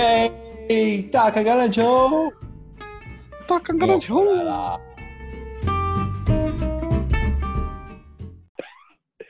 [0.00, 1.02] 耶！
[1.12, 2.32] 大看橄榄球，
[3.46, 4.24] 大看橄榄球！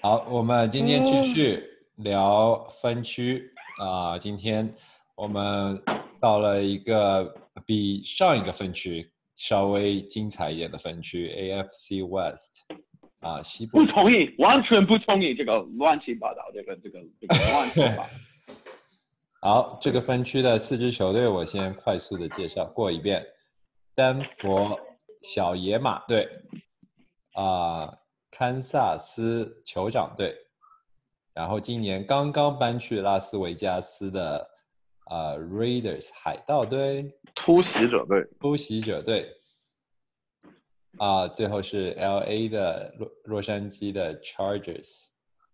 [0.01, 1.61] 好，我们今天继续
[1.97, 3.51] 聊分区
[3.83, 4.73] 啊、今天
[5.17, 5.83] 我们
[6.21, 7.35] 到了一个
[7.67, 12.71] 比上一个分区稍微精彩一点的分区 AFC West
[13.21, 18.11] 啊、西部不同意，完全不同意这个乱七八糟，这个这个这个乱七八糟。
[19.43, 23.27] 好，这个分区的四支球队，我先快速的介绍过一遍：
[23.95, 24.79] 丹佛
[25.23, 26.29] 小野马队，
[27.33, 27.91] 啊、
[28.31, 30.37] 堪萨斯酋长队，
[31.33, 34.47] 然后今年刚刚搬去拉斯维加斯的
[35.11, 39.27] 呃 Raiders 海盗队，突袭者队，突袭者队，
[40.99, 45.09] 啊、最后是 LA 的洛洛杉矶的 Chargers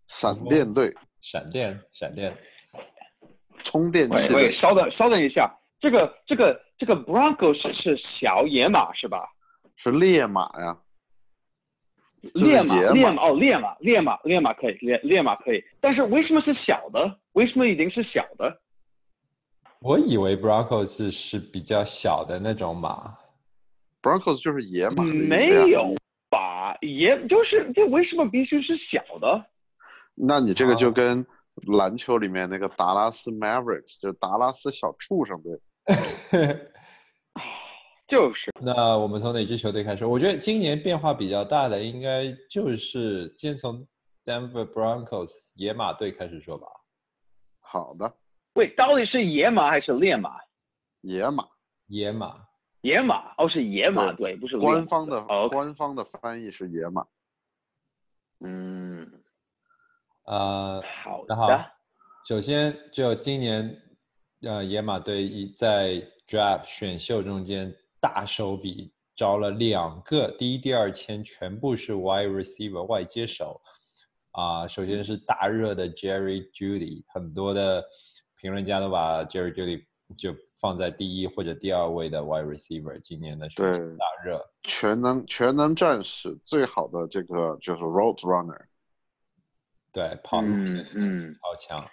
[0.09, 2.37] 闪电队，闪电闪电，
[3.67, 9.27] 充电器喂稍等稍等一下，这个这个这个 Bronco 是是小野马是吧？
[9.75, 10.79] 是烈马呀，
[12.23, 17.19] 就是烈马烈马哦，烈马烈马烈马可以烈烈马可以，但是为什么是小的？
[17.33, 18.61] 为什么已经是小的？
[19.81, 23.15] 我以为 Broncos 是是比较小的那种马。
[24.01, 25.95] Broncos 就是野马没有
[26.31, 26.77] 吧？
[26.81, 29.45] 也就是这为什么必须是小的？
[30.15, 31.27] 那你这个就哦跟
[31.79, 35.59] 篮球里面那个达拉斯 Mavericks，就是达拉斯小畜生队，
[38.07, 38.53] 就是。
[38.61, 40.05] 那我们从哪支球队开始？
[40.07, 43.87] 我觉得今年变化比较大的，应该就是先从
[44.25, 46.67] Denver Broncos 野马队开始说吧。
[47.61, 48.15] 好的，
[48.55, 50.37] 喂，到底是野马还是烈马？
[51.03, 51.45] 野马，
[51.89, 52.47] 野马，
[52.83, 53.35] 野马？
[53.39, 57.07] 哦，是野马对对，不是官方的哦，官方的翻译是野马，
[58.41, 59.11] 嗯，
[60.27, 61.65] 呃，好的好的，
[62.29, 63.83] 首先就今年，
[64.43, 73.61] 呃，野马队一在 Draft 选秀中间大手笔招了两个，第一、第二签全部是 Wide Receiver 外接手，
[74.33, 77.85] 啊、首先是大热的 Jerry Judy，很多的
[78.41, 79.85] 评论家都把 Jerry Judy
[80.19, 84.45] 就放在第一或者第二位的 Wide Receiver，今年的选秀大热。
[84.65, 88.61] 全能全能战士最好的这个就是 Road Runner，
[89.97, 91.91] 对，跑路嗯线嗯超强。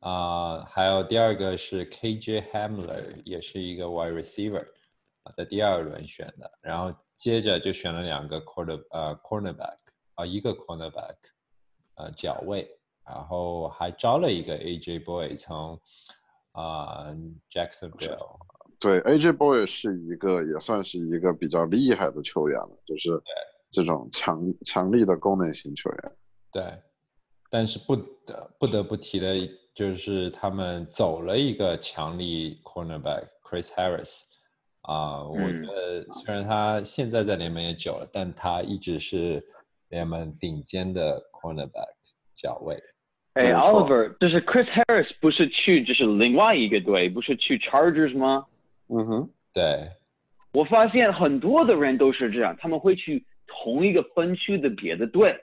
[0.00, 4.64] 啊、还有第二个是 KJ Hamler，也是一个 wide receiver，
[5.24, 6.50] 啊，在第二轮选的。
[6.62, 9.76] 然后接着就选了两个 quarter 呃 cornerback，
[10.14, 11.16] 啊、一个 cornerback，
[11.96, 12.66] 呃角位，
[13.04, 15.78] 然后还招了一个 AJ Boy 从
[16.52, 17.08] 啊、
[17.50, 18.38] Jacksonville，
[18.80, 23.22] 对，AJ Boy 是一个也算是一个比较厉害的球员了，就是
[23.70, 26.12] 这种强强力的功能型球员。
[26.50, 26.62] 对，
[27.50, 29.34] 但是不得不得不提的
[29.74, 34.22] 就是他们走了一个强力 cornerback Chris Harris
[34.82, 39.42] 啊、我嗯觉得虽然他现在在联盟也久了，但他一直是
[39.90, 41.92] 联盟顶尖的 cornerback
[42.34, 42.74] 角位。
[43.34, 48.46] 哎，Oliver，就是 Chris Harris 不是去就是另外一个队，不是去 Chargers 吗？
[48.88, 49.90] 嗯哼，对，
[50.52, 55.36] 我发现很多的人都是这样，他们会去同一个分区的别的队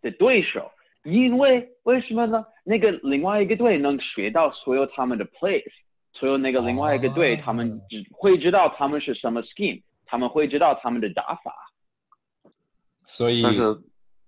[0.00, 0.70] 的对手，
[1.04, 2.44] 因为为什么呢？
[2.64, 5.64] 那个另外一个队能学到所有他们的 plays，
[6.12, 11.52] 所有那个另外一个队，哦他们只会知道他们是什么 scheme，他们会知道他们的打法。
[13.06, 13.42] 所以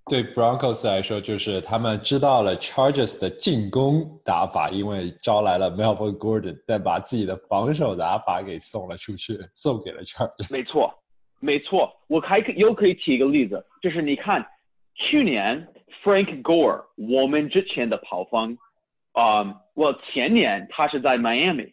[0.07, 10.53] 对 Broncos 来说，就是他们知道了 Chargers 的进攻打法，因为招来了 Melvin Gordon，但把自己的防守打法给送了出去，送给了 Chargers。
[10.53, 10.93] 没错，
[11.41, 14.45] 没错，我还可又可以提一个例子，就是你看，
[14.95, 15.67] 去年
[16.03, 18.59] Frank Gore 我们之前的跑锋，
[19.13, 21.73] 啊、我前年他是在 Miami，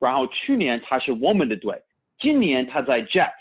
[0.00, 1.82] 然后去年他是我们的队，
[2.18, 3.32] 今年他在 Jets，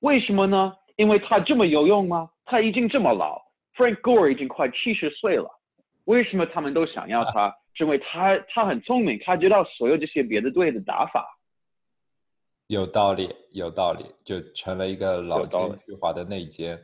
[0.00, 0.74] 为什么呢？
[0.96, 2.30] 因为他这么有用吗？
[2.44, 3.42] 他已经这么老
[3.76, 5.50] ，Frank Gore 已经快七十岁了，
[6.04, 7.54] 为什么他们都想要他？
[7.74, 11.26] 是因为他他很聪明，他知道所有这些别的队的打法。
[12.68, 16.78] 有道理，有道理，就成了一个老奸巨猾的内奸。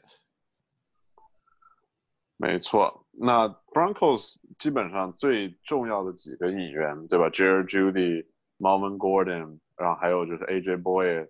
[2.42, 8.26] 没错，那 Broncos 基本上最重要的几个引援，对吧？Jerry Judy、
[8.58, 11.28] Melvin Gordon，然后还有就是 AJ Boy，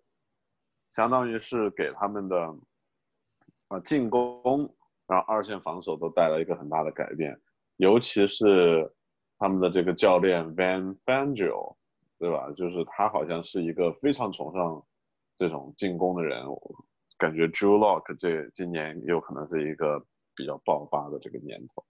[0.92, 2.56] 相当于是给他们的
[3.66, 4.72] 啊进攻，
[5.08, 7.36] 然后二线防守都带来一个很大的改变，
[7.78, 8.88] 尤其是
[9.36, 11.74] 他们的这个教练 Van Fangio，
[12.20, 12.52] 对吧？
[12.56, 14.80] 就是他好像是一个非常崇尚
[15.36, 16.84] 这种进攻的人，我
[17.18, 20.00] 感觉 Drew Lock 这今年有可能是一个
[20.34, 21.84] 比较爆发的这个年头。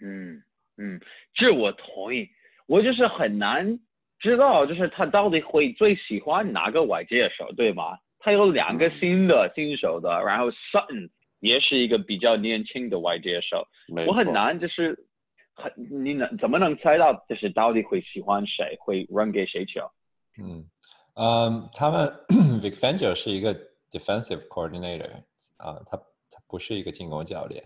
[0.00, 0.42] 嗯
[0.76, 1.00] 嗯，
[1.34, 2.28] 这我同意。
[2.66, 3.80] 我就是很难
[4.18, 7.98] 知道，就是他到底会最喜欢哪个外接手，对吗？
[8.18, 11.08] 他有两个新的新手的，然后 Sutton
[11.40, 13.66] 也是一个比较年轻的外接手，
[14.06, 15.06] 我很难就是
[15.54, 19.88] 很你能怎么能猜到就是到底会喜欢谁，会 run 给谁球？
[20.36, 20.68] 嗯，
[21.14, 22.08] 嗯，他们
[22.60, 23.54] Vic Fangio 是一个
[23.90, 25.10] defensive coordinator
[25.56, 26.02] 啊、他他
[26.48, 27.62] 不是一个进攻教练。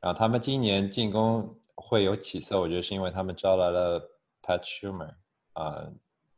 [0.00, 4.00] 然后他们今年进攻会有起色，我觉得是因为他们招来了
[4.42, 5.12] Pat Schumer
[5.52, 5.88] 啊、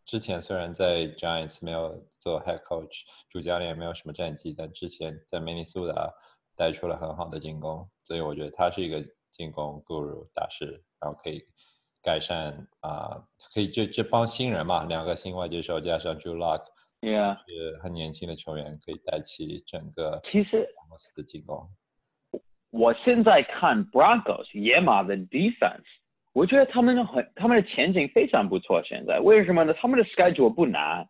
[0.04, 6.12] 之前虽然在 Giants 没有做 head coach 主教练，没有什么战绩，但之前在 Minnesota
[6.54, 11.44] 带出了很好的进攻，所以我觉得他是一个进攻 guru 大师，然后可以
[12.02, 13.20] 改善啊、
[13.52, 16.62] 可以这这帮新人嘛，两个新外接手加上 Drew Lock
[17.00, 21.69] Yeah，是很年轻的球员，可以带起整个其实公司的进攻。
[22.70, 25.84] 我现在看 Broncos 野马的 defense，
[26.32, 28.82] 我觉得他们很他们的前景非常不错。
[28.84, 29.72] 现在为什么呢？
[29.75, 31.08] 他们的 schedule 不难，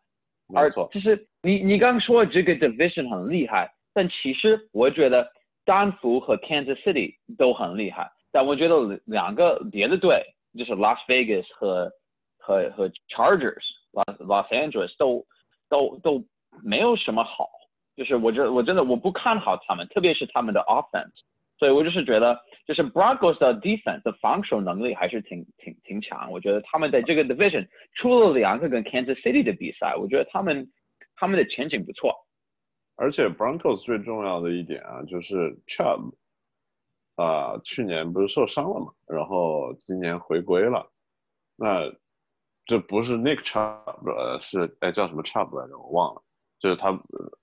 [0.55, 5.27] 而没错，就是你你刚说这个 division 很厉害，但其实我觉得
[5.65, 10.23] 丹佛和 Kansas City 都很厉害，但我觉得两个别的队
[10.59, 11.91] 就是 Las Vegas 和
[12.39, 15.27] 和和 Chargers Los Los Angeles 都
[15.69, 16.25] 都都
[16.63, 17.49] 没有什么好，
[17.97, 21.13] 就是我觉我真的我不看好他们，特别是他们的 offense，
[21.59, 30.71] 所以我就是觉得就是 Broncos 的 defense 的防守能力还是挺挺挺强，我觉得他们在这个 division 出了两个跟 Kansas City 的比赛，我觉得他们
[31.15, 32.15] 他们的前景不错。
[32.99, 36.15] 而且 Broncos 最重要的一点啊，就是 Chubb，
[37.17, 40.91] 啊、去年不是受伤了嘛，然后今年回归了，
[41.57, 41.93] 那
[42.67, 45.79] 这不是 Nick Chubb，呃，是哎叫什么 Chubb 来着？
[45.79, 46.23] 我忘了，
[46.59, 47.01] 就是他呃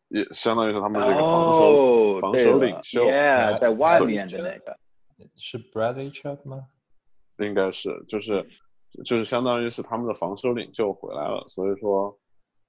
[0.10, 4.78] 也相当于是他们是一个防守、哦，防守领袖，Yeah，在外面的那个。
[5.38, 6.66] 是 Bradley Chubb 吗？
[7.40, 8.46] 应该是就是
[9.06, 12.16] 就是相当于是他们的防守领袖回来了，所以说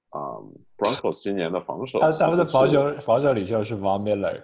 [0.09, 0.39] 啊、
[0.77, 4.41] b r o n c o s 今年的防守他他们的防守防守领袖是 Von Miller，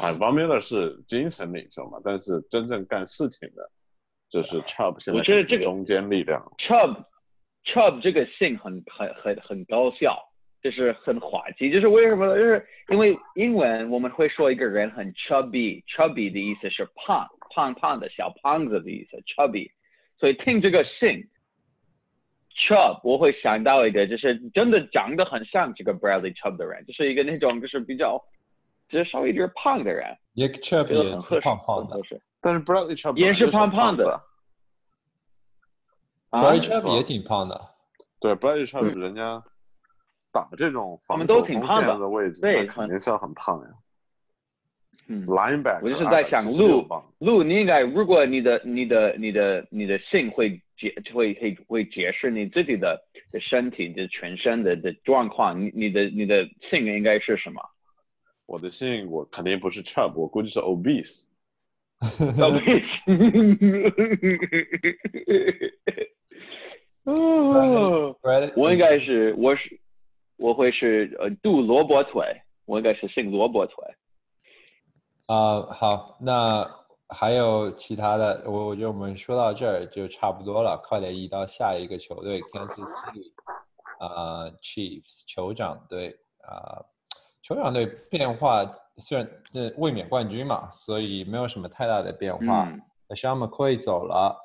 [0.00, 3.70] 啊 v a n Miller 是精神领袖嘛，但是真正干事情的，
[4.28, 6.42] 就是 Chubb 现在我觉得这个中坚力量。
[6.58, 7.04] Chubb
[7.66, 10.16] Chubb 这个姓很很很很高效，
[10.62, 12.36] 就是很滑稽，就是为什么呢？
[12.36, 19.68] 就是因为英文我们会说一个人很 chubby，chubby 的意思是胖胖胖的小胖子的意思，chubby，
[20.18, 21.28] 所以听这个姓
[22.56, 28.22] Chubb 我会想到一个就是真的长得很像这个 Bradley Chubb 的人，就是一个那种就是比较
[28.88, 30.16] 就是稍微有点胖的人。
[30.34, 31.96] 也很合适，是胖胖的。
[32.40, 34.20] 但是 Bradley Chubb 也是胖胖的
[36.40, 37.60] 子啊，Bradley Chubb 也挺胖的。
[38.20, 39.42] 对 Bradley 人家
[40.32, 43.68] 打这种防守线的位置，对那肯定是要很胖呀。
[45.08, 45.26] 嗯。
[45.26, 46.86] Linebacker，我就是在想276路
[47.18, 53.00] 路，你应该，如果你的、你的、你的、你的性会解会会会解释你自己的
[53.30, 57.62] 的身体的全身的的状况，你你的你的性应该是什么？
[58.46, 61.24] 我的性我肯定不是 Chubb，我估计是 obese。
[62.38, 62.50] 到
[67.06, 69.80] 我应该是我是
[70.36, 72.24] 我会是呃杜萝卜腿，
[72.64, 73.84] 我应该是姓萝卜腿。
[75.26, 76.68] 啊、好，那
[77.08, 83.32] 还有其他的，我我觉得我们说到这儿就差不多了，快点移到下一个球队 Kansas City，
[83.98, 86.82] 啊、Chiefs 酋长队啊、
[87.44, 88.66] 酋长队变化
[88.96, 92.68] 虽然这卫冕冠军嘛，所以没有什么太大的变化。
[92.68, 94.36] 嗯 Sean McCoy 走了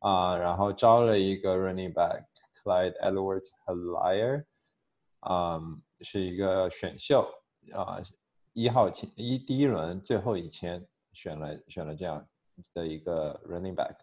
[0.00, 2.24] 啊、然后招了一个 running back
[2.62, 4.44] Clyde Edwards Helaire，
[5.28, 7.28] 嗯，是一个选秀
[7.74, 8.00] 啊、
[8.52, 12.24] 一号签一第一轮最后一签选了选了这样
[12.74, 13.96] 的一个 running back，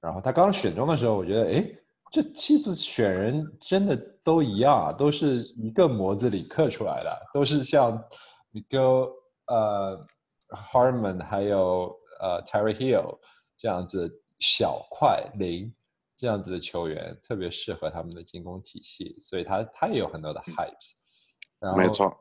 [0.00, 1.78] 然后他刚选中的时候，我觉得诶，
[2.10, 5.26] 这妻子选人真的都一样啊，都是
[5.62, 7.96] 一个模子里刻出来的，都是像
[8.52, 9.10] Miguel
[9.46, 10.06] 呃
[10.50, 13.18] Harmon 还有呃 Terry Hill
[13.56, 15.72] 这样子小快灵
[16.16, 20.94] 这样子的球员，特别适合他们的进攻体系，所以他他也有很多的 hypes。
[21.58, 22.14] 然后没错，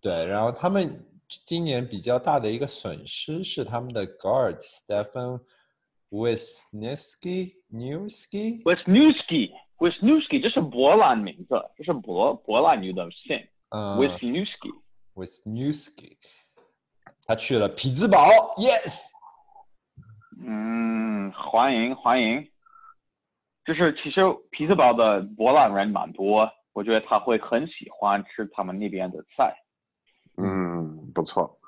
[0.00, 1.02] 对，然后他们
[1.44, 5.40] 今年比较大的一个损失是他们的 guard Stephen
[6.10, 13.36] Wisniewski Newski，Wisniewski Wisniewski 这是波兰名字，这是波波兰语的姓。
[13.70, 14.72] 嗯 Wisniewski。
[15.14, 16.16] Wisniewski，
[17.26, 19.10] 他去了匹兹堡，yes，
[20.38, 22.48] 嗯，欢迎欢迎。
[23.64, 29.56] 就是其实匹兹堡的波兰人蛮多，我觉得他会很喜欢吃他们那边的菜。
[30.36, 31.58] 嗯，不错。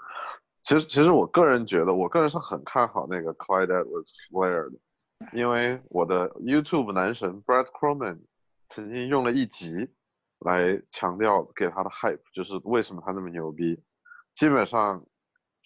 [0.63, 4.79] 其实，其实我个人觉得，我个人是很看好那个 Clyde Edwards Helaire 的，
[5.33, 8.21] 因为我的 YouTube 男神 Brad Croman
[8.69, 9.89] 曾经用了一集
[10.41, 13.83] 来强调给他的 hype，就是为什么他那么牛逼。
[14.35, 15.05] 基本上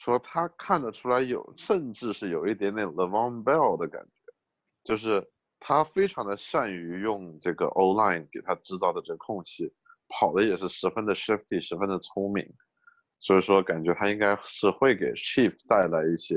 [0.03, 4.33] 说他看得出来有，甚至是有一点点 Levon Bell 的感觉，
[4.83, 5.25] 就是
[5.61, 9.73] 他非常的善于用这个 O line 给他制造的这空隙，
[10.09, 12.45] 跑的也是十分的 shifty，十分的聪明。
[13.21, 16.35] 所以说，感觉他应该是会给 Chief 带来一些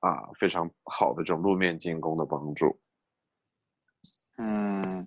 [0.00, 2.80] 啊非常好的这种路面进攻的帮助。
[4.38, 5.06] 嗯，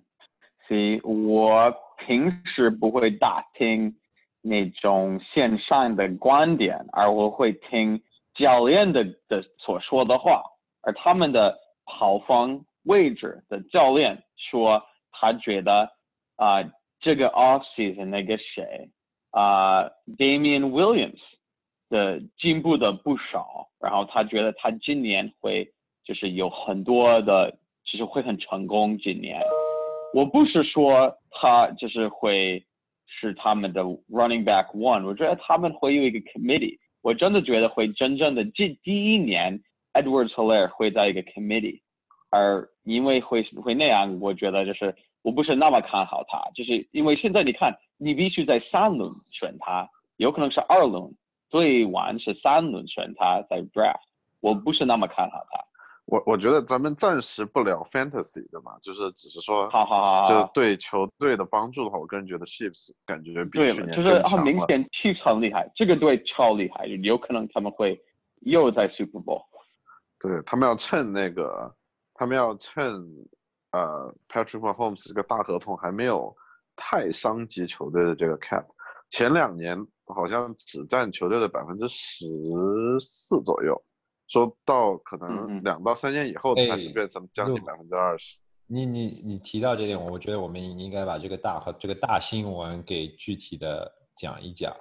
[0.66, 3.94] 行我平时不会打听
[4.42, 8.02] 那种线上的观点，而我会听
[8.34, 10.42] 教练的的所说的话。
[10.82, 11.56] 而他们的
[11.86, 14.82] 跑方位置的教练说，
[15.12, 15.88] 他觉得
[16.36, 16.62] 啊，
[17.00, 18.90] 这个 off season 那个谁
[19.30, 19.84] 啊
[20.18, 21.20] ，Damian Williams
[21.88, 25.72] 的进步的不少，然后他觉得他今年会
[26.04, 27.58] 就是有很多的。
[27.84, 28.96] 其实会很成功。
[28.96, 29.42] 今年，
[30.14, 32.64] 我不是说他就是会
[33.20, 36.78] 是他们的 running back one，我觉得他们会有一个 committee。
[37.02, 39.60] 我真的觉得会真正的这第一年
[39.92, 41.80] ，Edwards Hilaire 会在一个 committee，
[42.30, 51.12] 而因为会会那样，我觉得就是我不是那么看好他，就是因为现在你看，你必须在三轮选他，有可能是二轮，
[51.50, 54.00] 最晚是三轮选他在 draft，
[54.40, 55.71] 我不是那么看好他。
[56.04, 67.98] 我我觉得咱们暂时不聊 fantasy 的嘛，就是只是说，好好好，就对球队的帮助的话，我个人觉得 Chiefs 感觉比去年就是很明显 Chiefs 很厉害，这个队超厉害，有可能他们会
[68.40, 69.44] 又在 Super Bowl。
[70.18, 71.72] 对他们要趁那个，
[72.14, 72.84] 他们要趁
[73.70, 76.36] 呃 Patrick Mahomes 这个大合同还没有
[76.76, 78.64] 太伤及球队的这个 cap，
[79.08, 82.26] 前两年好像只占球队的百分之十
[83.00, 83.80] 四左右。
[84.32, 88.38] 说到可能两到三年以后才是变成将近百分之二十。
[88.66, 94.74] 你你你提到这点，我觉得我们应该把这个大和这个大新闻给具体的讲一讲。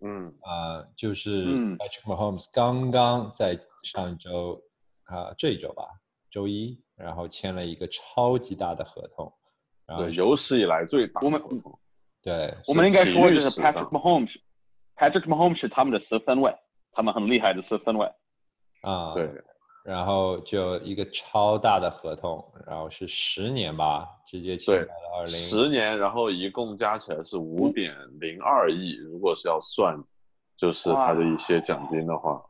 [0.00, 1.44] 嗯啊，就是
[1.76, 4.58] Patrick Mahomes 刚刚在上周
[5.02, 5.84] 啊这一周吧，
[6.30, 9.30] 周一，然后签了一个超级大的合同。
[9.98, 11.78] 对，有史以来最大的合同。
[12.22, 16.54] 对，我们应该说就是 Patrick Mahomes，Patrick Mahomes 是他们的四分卫，
[16.92, 18.10] 他们很厉害的四分位。
[18.84, 19.28] 啊，对，
[19.84, 29.96] 然后就一个超大的合同，然后是十年吧，直接签了二零十年，然后一共加起来是五点零二亿，如果是要算，
[30.56, 32.42] 就是他的一些奖金的话，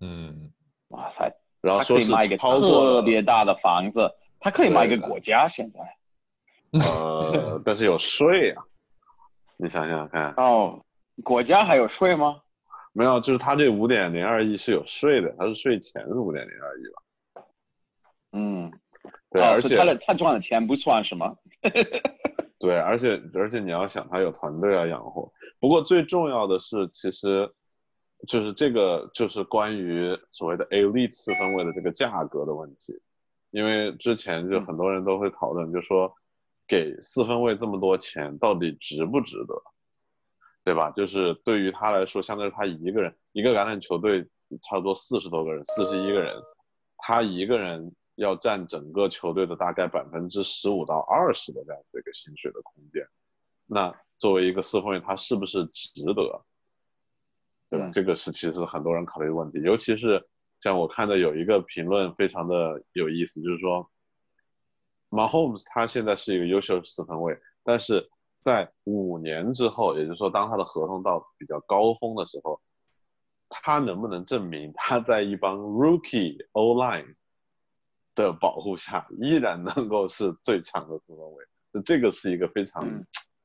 [0.00, 0.52] 嗯，
[0.88, 5.80] 哇塞，然后说是买一个特别大的房子，他可以买一个国家现在，
[6.80, 8.64] 呃，但是有税啊，
[9.56, 10.84] 你想想看，哦，
[11.22, 12.42] 国家还有税吗？
[12.96, 17.42] 没有，就是他这五点零二亿是有税的，他是税前是五点零二亿吧？
[18.32, 18.72] 嗯，
[19.30, 21.36] 对，而且他的他赚的钱不算什么。
[22.58, 25.30] 对，而且而且你要想，他有团队要养活。
[25.60, 27.52] 不过最重要的是，其实
[28.26, 32.98] 就是这个就是关于所谓的 A 类次分位的这个价格的问题，
[33.50, 36.10] 因为之前就很多人都会讨论，就说
[36.66, 39.54] 给四分位这么多钱，到底值不值得？
[40.66, 40.90] 对吧？
[40.90, 44.28] 就是对于他来说，相当于他一个人，一个橄榄球队
[44.60, 46.34] 差不多四十多个人，四十一个人，
[46.98, 53.06] 他一个人要占整个球队的大概百分之十五到二十的这样子一个薪水的空间。
[53.64, 56.44] 那作为一个四分卫，他是不是值得？
[57.70, 57.88] 对吧？
[57.92, 59.60] 这个是其实很多人考虑的问题。
[59.62, 60.20] 尤其是
[60.58, 63.88] 像我看的有一个评论非常的有意思，就是说
[65.10, 68.10] ，Mahomes 他现在是一个优秀四分卫，但是。
[68.46, 72.60] 在五年之后，也就是说，当他的合同到比较高峰的时候，
[73.48, 77.16] 他能不能证明他在一帮 rookie o line
[78.14, 81.44] 的保护下，依然能够是最强的四分卫？
[81.72, 82.86] 就这个是一个非常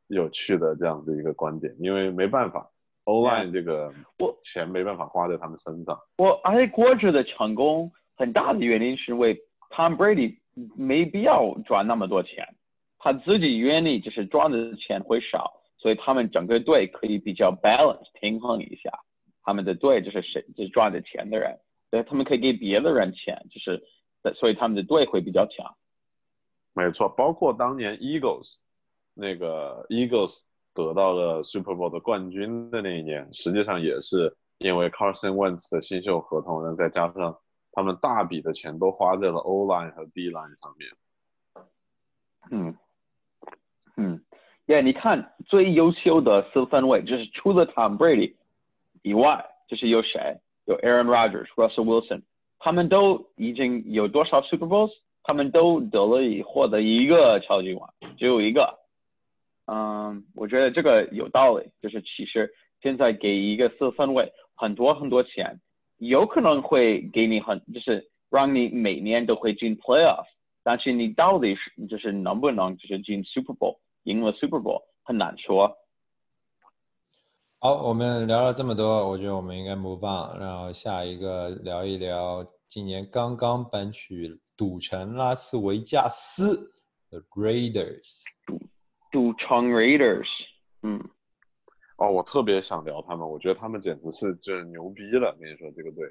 [0.05, 2.69] 有趣的这样的一个观点，因为没办法
[3.05, 5.99] ，o line 这个我钱没办法花在他们身上。
[6.17, 9.35] 我而且国职的成功很大的原因是为
[9.71, 10.37] Tom Brady
[10.75, 12.55] 没必要赚那么多钱。
[13.03, 18.91] 他自己愿意就是赚的钱会少，所以他们整个队可以比较 balance 平衡一下，
[19.41, 21.57] 他们的队就是谁就是赚的钱的人，
[21.89, 23.83] 所以他们可以给别的人钱，就是
[24.35, 25.75] 所以他们的队会比较强。
[26.73, 28.57] 没错，包括当年 Eagles
[29.15, 30.43] 那个 Eagles
[30.75, 37.35] 得到了 Super Bowl 的冠军的那一年，实际上也是因为 Carson Wentz 的新秀合同，然后再加上
[37.71, 40.89] 他们大笔的钱都花在了 O line 和 D line 上面。
[42.51, 42.77] 嗯。
[43.97, 44.21] 嗯，
[44.67, 48.33] 耶，你看最优秀的四分卫就是除了 Tom Brady
[49.01, 50.37] 以外，就是有谁？
[50.65, 52.21] 有 Aaron Rodgers、Russell Wilson，
[52.59, 54.91] 他们都已经有多少 Super Bowls？
[55.23, 58.79] 他们都得了一获得一个超级碗，只有一个。
[59.67, 65.59] 嗯，我觉得这个有道理，就是其实现在给一个四分位很多很多钱，
[65.97, 70.25] 有可能会给你很就是让你每年都会进 playoffs
[70.63, 75.77] 但是你到底是就是能不能就是进 Super Bowl，赢了 Super Bowl 很难说。
[77.59, 86.71] 好，我们聊了这么多，我觉得我们应该 move on，然后下一个聊一聊今年刚刚搬去赌城拉斯维加斯
[87.09, 88.23] 的 Raiders。
[89.11, 90.27] 赌城 Raiders，
[90.81, 90.99] 嗯，
[91.97, 95.35] 哦，我特别想聊他们，我觉得他们简直是就是牛逼了。
[95.39, 96.07] 跟你说这个队，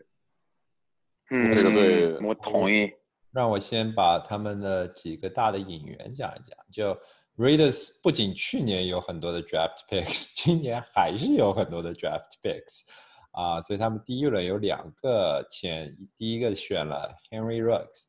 [1.30, 2.92] 嗯，这个队我同意。
[3.32, 6.56] 让我先把他们的几个大的引援讲一讲。
[6.72, 6.96] 就
[7.36, 12.88] Raiders 不仅去年有很多的 draft picks， 今年还是有很多的 draft picks
[13.32, 18.06] 啊，所以他们第一轮有两个签，第一个选了 Henry Ruggs。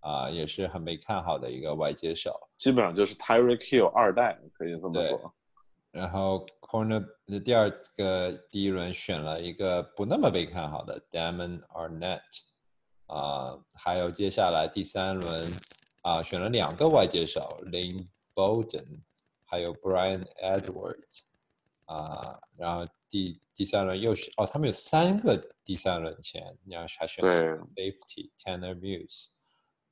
[0.00, 5.34] 啊，也是很被看好的一个外接手，基本上就是 Tyreek Hill 二代，可以这么说。
[5.90, 12.20] 然后 corner 的第二个第一轮选了一个不那么被看好的 Damon Arnett，
[13.06, 15.52] 啊，还有接下来第三轮
[16.02, 19.02] 啊选了两个外接手 Lane Bolden，
[19.44, 21.24] 还有 Brian Edwards，
[21.86, 29.34] 啊，然后第第三轮又是哦，他们有三个第三轮签，你要还选 Safety Tanner Muse。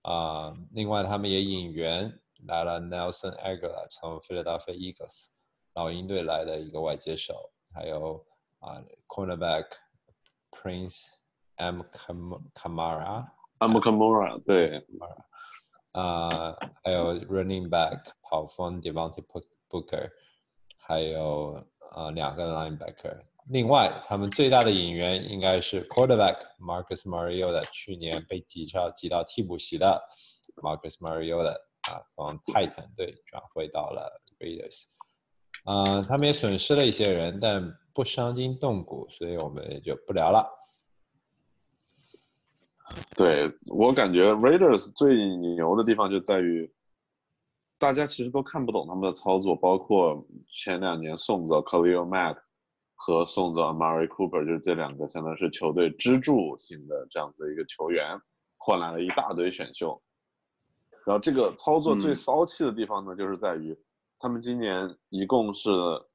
[0.03, 5.29] 啊，另外他们也引援来了 Nelson Aguilar，从 Philadelphia Eagles
[5.73, 8.23] 老鹰队来的一个外接手，还有
[8.59, 9.65] 啊 Cornerback
[10.51, 11.07] Prince
[11.57, 11.83] M
[12.55, 13.27] Kamara。
[13.59, 14.85] M Kamara 对，
[15.93, 19.25] 啊，还有 Running Back 跑锋 Devontae
[19.69, 20.11] Booker，
[20.77, 23.23] 还有啊两个 Linebacker。
[23.49, 30.03] 另外，他们最大的引援应该是 quarterback Marcus Mariota，去年被挤到挤到替补席的
[30.57, 31.53] Marcus Mariota
[31.93, 34.85] 啊，从泰坦队转会到了 Raiders，
[35.65, 40.49] 啊，他们也损失了一些人，但不伤筋动骨，所以我们也就不聊了。
[43.17, 45.15] 对我感觉 Raiders 最
[45.55, 46.73] 牛的地方就在于，
[47.79, 52.39] 大家其实都看不懂他们的操作，包括前两年送走 Khalil Mack。
[52.97, 58.19] 和送走 Amari Cooper，就是这两个相当于是球队支柱型的这样子的一个球员，
[58.57, 60.01] 换来了一大堆选秀。
[61.05, 63.77] 然后这个操作最骚气的地方呢，就是在于
[64.19, 65.69] 他们今年一共是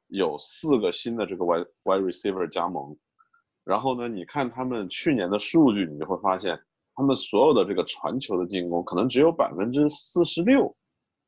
[0.08, 2.98] 有四个新的这个 wide wide receiver 加盟。
[3.63, 6.60] 然后呢，你看他们去年的数据，你就会发现
[7.00, 10.76] 他们所有的这个传球的进攻，可能只有百分之四十六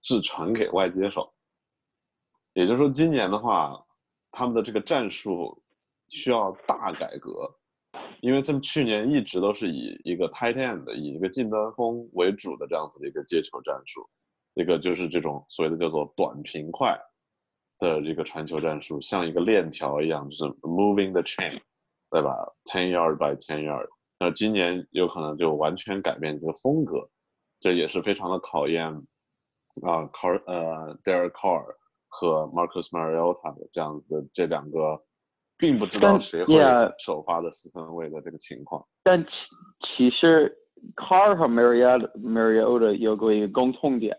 [0.02, 1.34] 是传给外接手。
[2.52, 3.82] 也就是说，今年的话。
[4.34, 5.62] 他们的这个战术
[6.08, 7.54] 需要大改革，
[8.22, 14.10] 因为他们去年一直都是以一个 tight end 以一个近端锋为主的这样子的一个接球战术，
[14.54, 16.98] 一个就是这种所谓的叫做短平快
[17.80, 21.62] 的这个传球战术，像一个链条一样，就是 moving the chain，
[22.10, 23.90] 对吧？ten yard by ten yard。
[24.22, 27.10] 那今年有可能就完全改变这个风格，
[27.60, 28.86] 这也是非常的考验
[29.82, 31.66] 啊，Car 呃 Derek Carr。
[32.14, 35.02] 和 Marcus Mariota 的这样子，这两个
[35.58, 36.58] 并不知道谁会
[37.00, 38.86] 首发的四分卫的这个情况。
[39.02, 39.30] 但其
[39.96, 40.54] 其实
[40.98, 44.18] Carr 和 Mariota Mariota 有个一个共同点，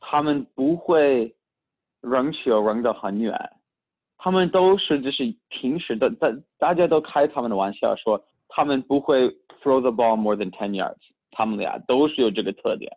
[0.00, 1.36] 他们不会
[2.00, 3.38] 扔球扔得很远，
[4.16, 9.28] 他们都是就是平时的大大家都开他们的玩笑说他们不会
[9.62, 10.96] throw the ball more than ten yards，
[11.30, 12.90] 他们俩都是有这个特点。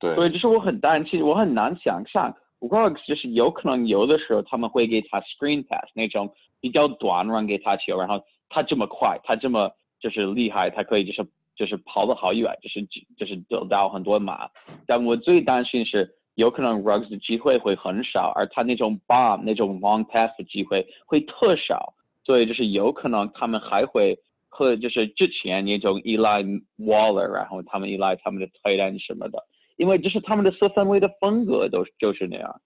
[0.00, 2.34] 对，所以就是我很担心，我很难想象。
[2.60, 9.68] Rugs 就是有可能有的时候他们会给他 screen pass 那种比较短让给他球，然后他这么快，他这么
[10.00, 12.84] 就是厉害，他可以就是就是跑得好远，就是
[13.16, 14.48] 就是得到很多码。
[14.86, 24.16] 但我最担心是有可能 Rugs 的机会会很少，而他那种 bomb 那种 long pass 的机会会特少，所以就是有可能他们还会
[24.54, 26.42] 和就是之前那种依赖
[26.78, 29.42] Waller，然后他们依赖他们的 end 什么的。
[29.76, 32.60] 因为就是他们的四分卫的风格都就是那样。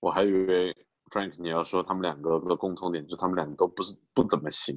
[0.00, 0.74] 我还以为
[1.12, 4.74] Frank 你要说他们两个的共同点，就是他们两个都不是不怎么行。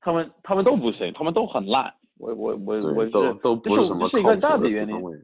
[0.00, 1.92] 他们他们都不行，他们都很烂。
[2.18, 4.18] 我我我我都都不是什么靠
[4.58, 5.18] 谱的四分卫。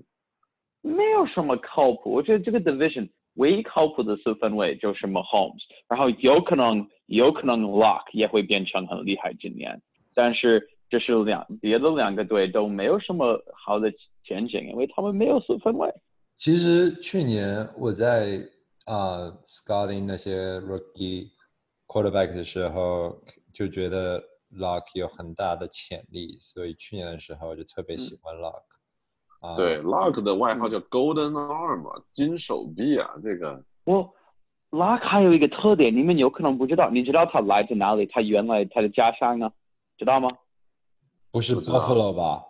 [0.81, 9.81] 没有什么靠谱，我觉得这个 division 唯一靠谱的四分卫就是 Mahomes，然后有可能有可能 Lock 也会变成很厉害今年，
[10.14, 10.68] 但是。
[10.90, 13.92] 这是两别的两个队都没有什么好的
[14.25, 15.88] 前景，因为他们没有四分位。
[16.37, 18.40] 其实去年我在
[18.87, 21.29] 啊 scouting 那些 rookie
[21.87, 23.23] quarterback 的时候，
[23.55, 24.20] 就觉得
[24.57, 28.64] Lock 有很大的潜力，所以去年的时候就特别喜欢 Lock。
[29.38, 33.64] 啊，对，Lock 的外号叫 Golden Arm，金手臂啊，这个。
[33.85, 34.12] 我
[34.70, 38.06] Lock 还有一个特点，你们有可能不知道，你知道他来自哪里？
[38.06, 39.50] 他原来他的家乡呢？
[39.98, 40.30] 知道吗？
[41.33, 42.42] 不是 Buffalo 吧？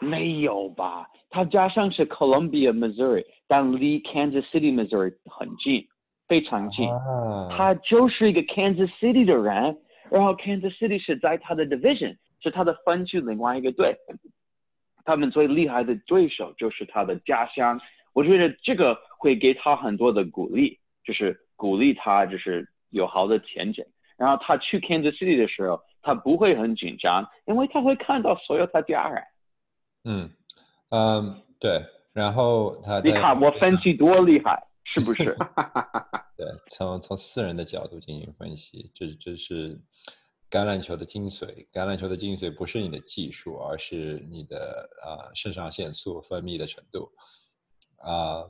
[0.00, 1.08] 没有吧？
[1.30, 5.86] 他家乡是 Columbia, Missouri，但离 Kansas City, Missouri 很近，
[6.26, 6.88] 非常近。
[6.90, 9.78] 啊，他就是一个 Kansas City 的人，
[10.10, 13.96] 然后 Kansas City 是在他的 division，是他的分区另外一个队。
[15.04, 17.80] 他们最厉害的对手就是他的家乡，
[18.12, 20.78] 我觉得这个会给他很多的鼓励，
[21.08, 23.82] 就是鼓励他就是有好的前景。
[24.18, 29.24] 然后他去 Kansas City 的时候，他不会很紧张，因为他会看到所有他家人。
[30.04, 30.30] 嗯
[30.90, 35.34] 嗯，对，然后他你看我分析多厉害，是不是？
[36.36, 39.80] 对，从从私人的角度进行分析，这这是
[40.50, 41.46] 橄榄球的精髓。
[41.70, 47.08] 橄榄球的精髓不是你的技术，而是你的啊肾上腺素分泌的程度
[47.98, 48.44] 啊。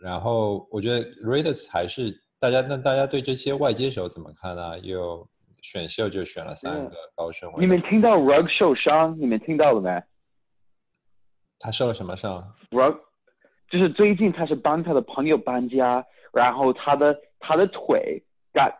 [0.00, 4.78] 然后我觉得 Raiders 还是大家，那大家对这些外接手怎么看呢？
[4.80, 5.28] 又
[5.62, 7.60] 选秀就选了三个高顺位。
[7.60, 9.18] 你们听到 Rug 受伤？
[9.18, 10.02] 你们听到了没？
[11.58, 12.96] 他受了什么伤？Rug
[13.68, 18.22] 就是最近他是帮他的朋友搬家，然后他的他的腿
[18.54, 18.72] got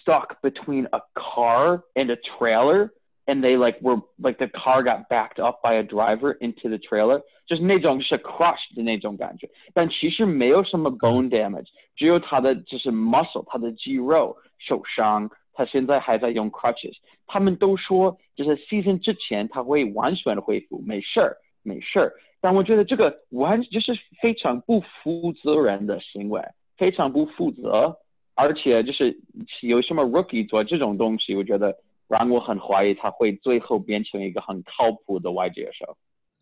[0.00, 2.90] stuck between a car and a trailer,
[3.26, 6.78] and they like were like the car got backed up by a driver into the
[6.78, 7.20] trailer，
[7.52, 15.30] 就是那种是 crushed 的那种感觉，但其实没有什么 bone damage，只有他的就是 muscle，他的肌肉受伤。
[15.52, 16.94] 他现在还在用 crutches，
[17.26, 21.36] 他们都说就是 season 之前他会完全的恢复，没事儿。
[21.62, 26.40] 没事儿，但我觉得这个完就是非常不负责任的行为，
[26.78, 27.94] 非常不负责，
[28.34, 29.14] 而且就是
[29.60, 31.76] 有什么 rookie 做这种东西，我觉得
[32.08, 35.96] 让我很怀疑他会最后变成一个很靠谱的外接手。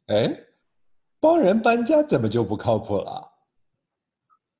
[0.06, 0.24] 哎，
[1.20, 3.28] 帮人搬家怎么就不靠谱了？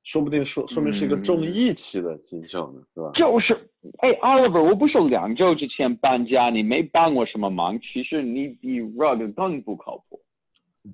[0.03, 3.11] 说不定说说明是一个重义气的新秀呢，是吧？
[3.13, 3.53] 就是，
[3.99, 10.19] 哎，Oliver，我不是两周之前搬家，你没帮我什么忙，其实你比 Rug 更不靠谱。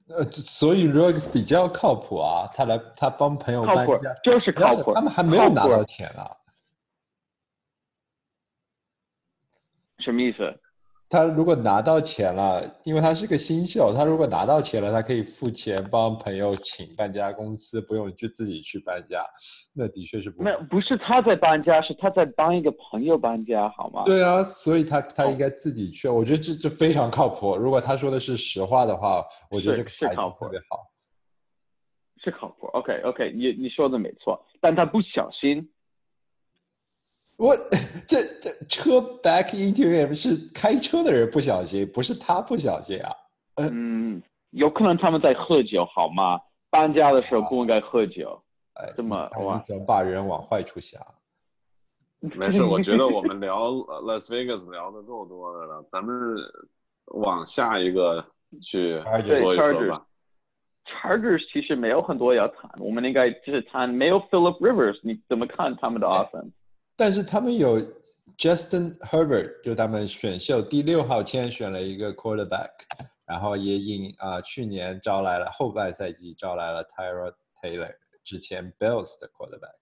[0.10, 4.94] 呃，所以 Ruggs 比较靠谱啊，他来他帮朋友搬家，就是靠谱。
[4.94, 6.30] 他们还没有拿到钱啊，
[10.00, 10.60] 什么意思？
[11.10, 19.26] 他如果拿到钱了，因为他是个新秀，他如果拿到钱了，他可以付钱帮朋友请搬家公司，不用就自己去搬家。
[19.74, 24.04] 那的确是不没有，不是他在搬家，是他在帮一个朋友搬家，好吗？
[24.06, 26.10] 对啊，所以他他应该自己去。
[26.10, 27.56] 我觉得这这非常靠谱。
[27.56, 30.86] 如果他说的是实话的话，我觉得这个是靠谱，特别好，
[32.22, 32.68] 是靠谱。
[32.74, 35.70] OK OK，你你说的没错，但他不小心。
[37.38, 37.56] 我
[38.08, 43.12] 这这车 back into him 是开车的人不小心，不是他不小心啊。
[43.58, 44.22] 嗯，
[44.52, 46.40] 有可能他们在喝酒，好吗？
[46.70, 48.42] 搬家的时候不应该喝酒。
[48.74, 51.02] 哎，这么你怎么把人往坏处想？
[52.20, 56.36] 没事，我觉得我们 聊 Las Vegas 聊的够多的了，咱们
[57.06, 58.26] 往下一个
[58.62, 59.00] 去
[59.42, 60.04] 说一说吧。
[60.86, 66.52] Chargers 其实没有很多要谈，我们应该就是谈没有 Philip Rivers，你怎么看他们的 offense？
[66.98, 67.80] 但是他们有
[68.38, 72.72] Justin Herbert，就他们选秀第六号签选了一个 quarterback，
[73.28, 79.76] 然后也引啊去年招来了后半赛季招来了 Tyrod Taylor，之前 Bills 的 quarterback。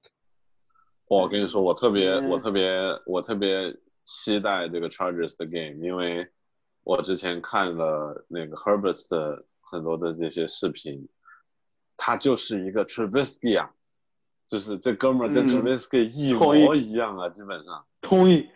[1.08, 2.70] 我跟你说，我特别我特别
[3.06, 3.74] 我特别
[4.04, 6.28] 期待这个 Chargers 的 game，因为
[6.84, 11.08] 我之前看了那个 Herbert 的很多的这些视频，
[11.96, 13.72] 他就是一个 Trubisky 啊。
[14.48, 17.86] 就是这哥们儿跟 Trubisky 一模一样啊，基本上。
[18.02, 18.50] 同意。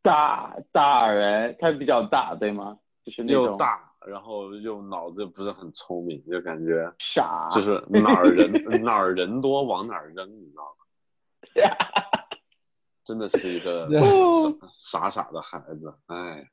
[0.00, 2.78] 大大人，他比较大，对吗？
[3.04, 3.44] 就是那种。
[3.44, 7.48] 又大，然后又脑子不是很聪明，就感觉傻。
[7.50, 10.78] 就是哪儿人 哪儿人多往哪儿扔，你知道吗？
[13.04, 13.88] 真的是一个
[14.80, 16.48] 傻傻傻的孩子，哎。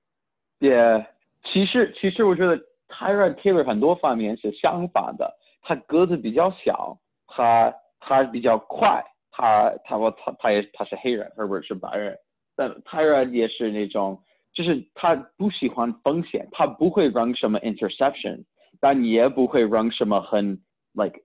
[0.60, 1.06] 也，
[1.44, 2.58] 其实其实我觉得
[2.90, 7.74] Tyrod Taylor 很多方面是相反的，他个子比较小，他。
[8.08, 12.16] 他比较快，他他我他他也他是黑人，而不是白人。
[12.56, 14.22] 但 Tyra 也是那种，
[14.54, 18.46] 就是他不喜欢风险，他不会扔什么 interception，
[18.80, 20.62] 但也不会扔什么很
[20.94, 21.20] like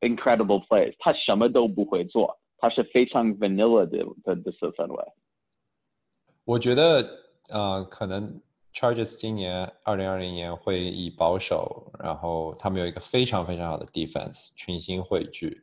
[0.00, 5.04] incredible plays，他什么都不会做，他是非常 vanilla 的的的色氛围。
[6.44, 7.06] 我觉得
[7.50, 8.40] 呃，可能
[8.72, 15.60] charges 今年二零二零年会以保守，然后他们有一个非常非常好的 defense，群星汇聚。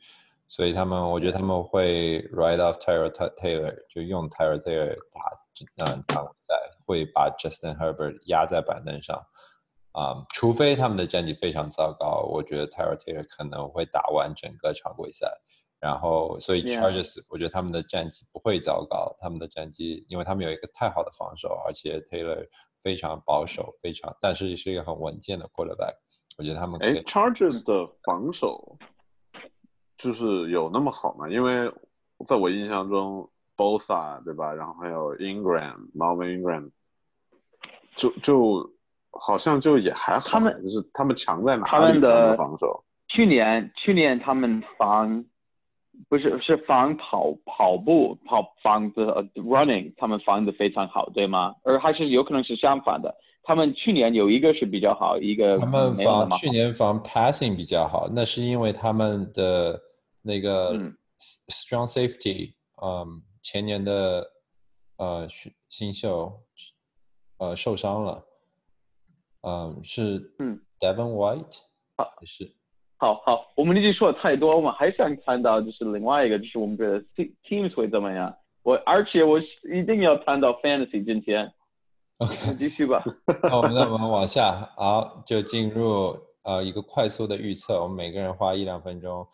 [0.51, 5.21] 所以他们我觉得他们会 ride off Tyler Taylor，就用 Tyler Taylor 打
[5.77, 6.53] 嗯打比赛，
[6.85, 9.25] 会把 Justin Herbert 压在板凳上。
[9.93, 15.31] 啊，除非他们的战绩非常糟糕，我觉得 Tyler Taylor 可能会打完整个常规赛。
[15.79, 22.45] 然后，所以 Chargers 我觉得他们的战绩不会糟糕，他们的战绩，因为他们有一个太好的防守，而且 Taylor
[22.83, 25.95] 非常保守，非常，但是是一个很稳健的 quarterback。
[26.37, 28.77] 我觉得他们哎，Chargers 的防守
[30.01, 31.29] 就是有那么好吗？
[31.29, 31.71] 因为
[32.25, 34.53] 在我印象中，Bosa 对吧？
[34.53, 36.69] 然后还有 Ingram，Marvin Ingram，
[37.95, 38.71] 就就。
[39.13, 41.69] 好像就也还好，他们就是他们强在哪里？
[41.69, 42.81] 他们的防守。
[43.09, 45.25] 去年去年他们防
[46.07, 51.53] 不是是防跑跑步跑防的 running，他们防的非常好，对吗？
[51.65, 59.77] 而还是有可能是相反的，他们去年有一个是比较好，一个他们防去年防 passing 比较好，那是因为他们的
[60.21, 60.73] 那个
[61.47, 64.25] strong safety，嗯，前年的
[64.97, 66.31] 呃新新秀
[67.37, 68.23] 呃受伤了。
[69.43, 71.57] 嗯，是嗯，Devon White，
[71.97, 72.55] 好，是，
[72.97, 77.03] 好好，我们已经说了太多，我们还想看到就是另外一个，就是我们觉得
[77.43, 78.31] teams 会怎么样？
[78.61, 81.51] 我而且我一定要谈到 fantasy 今天。
[82.17, 83.03] OK，继续吧。
[83.49, 89.27] 好， 那我们往下，好，就进入呃一个快速的预测，我们每个人花一两分钟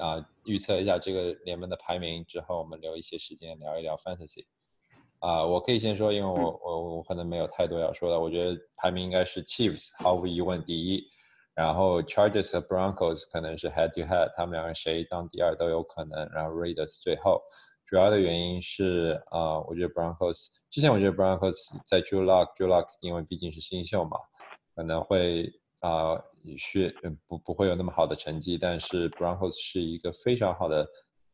[0.00, 4.44] 啊预测一下这个联盟的排名，之后我们留一些时间聊一聊 fantasy。
[5.20, 8.20] 啊，我可以先说，因为我我我可能没有太多要说的。
[8.20, 11.02] 我觉得排名应该是 Chiefs 毫无疑问第一，
[11.54, 16.28] 然后 Chargers 和 Broncos 可能是 head to head，他们两个谁当第二都有可能。
[16.30, 17.40] 然后 Raiders 最后，
[17.86, 24.18] 主要的原因是啊，我觉得 Broncos 之前我觉得 Broncos 在 Drew Lock，Drew Lock 因为毕竟是新秀嘛，
[24.74, 25.50] 可能会
[25.86, 26.16] 啊
[26.58, 26.94] 是
[27.28, 28.56] 不不会有那么好的成绩。
[28.56, 30.86] 但是 Broncos 是一个非常好的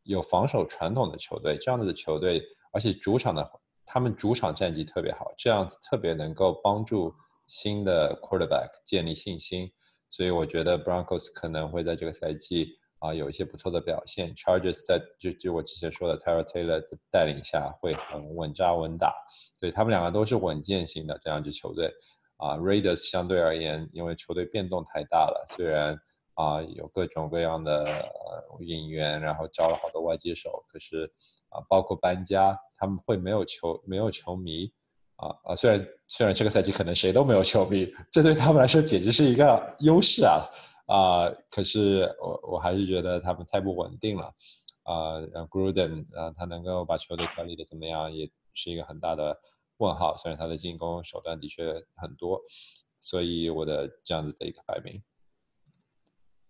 [0.03, 2.41] 有防守传统的球队，这样子的球队，
[2.73, 3.49] 而且主场的。
[3.83, 7.13] 他们主场战绩特别好，这样子特别能够帮助
[7.47, 9.69] 新的 quarterback 建立信心，
[10.07, 14.33] 所以我觉得 Broncos 可能会在这个赛季啊有一些不错的表现。
[14.35, 19.13] Chargers 在就就我之前说的 Tyler Taylor 的带领下会很稳扎稳打，
[19.57, 21.91] 所以他们两个都是稳健型的这样一支球队。
[22.41, 25.97] 啊，Raiders 相对而言，因为球队变动太大了，虽然
[26.33, 27.85] 啊有各种各样的
[28.59, 31.09] 引援，然后招了好多外接手，可是。
[31.53, 34.71] 啊，包括搬家，他们会没有球没有球迷，
[35.17, 40.39] 啊啊，虽然虽然这个赛季可能谁都没有球迷，这对他们来说简直是一个优势啊
[40.87, 41.29] 啊！
[41.49, 44.33] 可是我我还是觉得他们太不稳定了，
[44.83, 49.37] 啊然后，Gruden 啊，他能够把球队调理的怎么样，也是一个很大的
[49.81, 50.15] 问号。
[50.15, 51.65] 虽然他的进攻手段的确
[51.95, 52.41] 很多，
[52.99, 55.01] 所以我的这样子的一个排名。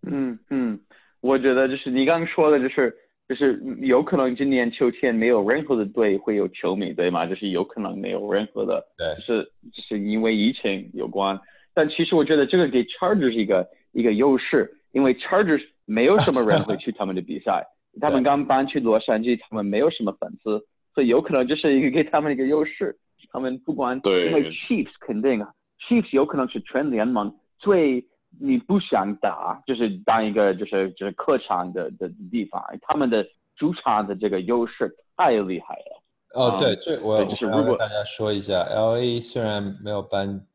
[0.06, 0.80] 嗯嗯，
[1.20, 2.96] 我觉得就是你刚刚说的，就是。
[3.28, 7.24] 就是有可能今年秋天没有任何的队会有球迷，对吗？
[7.24, 11.40] 就是有可能没有任何的，对，是是因为疫情有关。
[11.72, 17.64] 但其实我觉得这个给 Chargers 一个一个优势，因为 Chargers 没有什么人会去他们的比赛，
[18.02, 22.98] 他们刚搬去洛杉矶，他们没有什么粉丝，所以有可能就是一个给他们一个优势。
[23.30, 25.52] 他们不管，对，因为 Chiefs 肯定啊
[25.88, 28.06] ，Chiefs 有可能是全联盟最。
[28.40, 33.22] 你不想打，就是当一个就是就是客场的的地方，他们的
[33.56, 36.02] 主场的这个优势太厉害了。
[36.32, 40.46] 哦，对，这我就是如果大家说一下，L A 虽然没有搬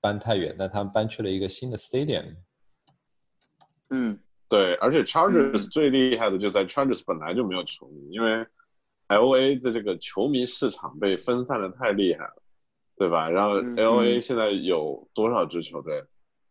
[0.00, 2.34] 搬太远，但他们搬去了一个新的 stadium。
[3.90, 8.46] 嗯，对，而且 Chargers 最厉害的就在 Chargers 本来就没有球迷，因为
[9.08, 12.42] L A 的这个球迷市场被分散的太厉害了，
[12.96, 13.28] 对吧？
[13.28, 16.02] 然后 L A 现在有多少支球队？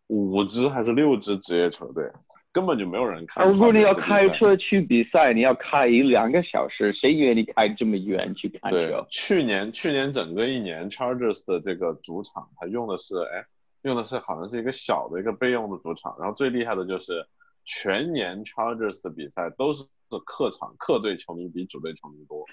[0.08, 2.10] 五支还是六支职业球队，
[2.54, 3.46] 根本就没有人看。
[3.46, 8.78] 如果你要开车去比赛，你要开一两个小时，谁愿意开这么远去看球？
[8.78, 13.46] 对，去年去年整个一年，Chargers 的这个主场，它用的是哎，
[13.82, 16.16] 用的是好像是一个小的一个备用的主场。
[16.18, 17.28] 然后最厉害的就是
[17.66, 19.84] 全年 Chargers 的比赛都是
[20.26, 22.46] 客场，客队球迷比主队球迷多。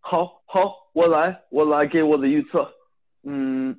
[0.00, 2.70] 好，好，我来，我来给我的预测。
[3.22, 3.76] 嗯，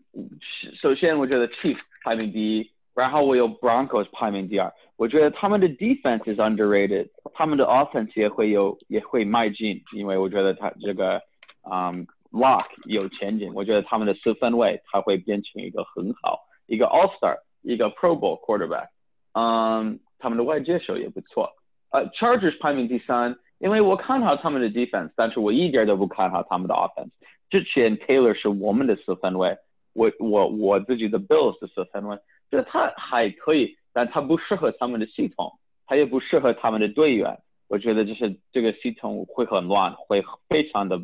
[0.82, 2.72] 首先我觉得 Chief 排名第一。
[2.96, 11.20] 然后我有 Broncos 排名第二，我觉得他们的 defense is underrated，他们的 offense 也会有也会迈进，因为我觉得他这个
[11.64, 18.90] 嗯 Lock 有前景，我觉得他们的四分卫他会变成一个很好一个 All Star，一个 Pro Bowl quarterback，
[19.32, 21.52] 嗯，他们的外接手也不错，
[21.94, 27.12] 呃 Chargers 排名第三，因为我看好他们的 defense，但是我一点都不看好他们的 offense，
[27.50, 29.56] 之前 Taylor 是我们的四分卫，
[29.94, 32.18] 我我我自己的 Bills 的四分卫。
[32.52, 35.52] 就他还可以，但他不适合他们的系统，
[35.88, 37.36] 他也不适合他们的队员。
[37.68, 41.00] 我觉得就是这个系统会很乱，会非常的，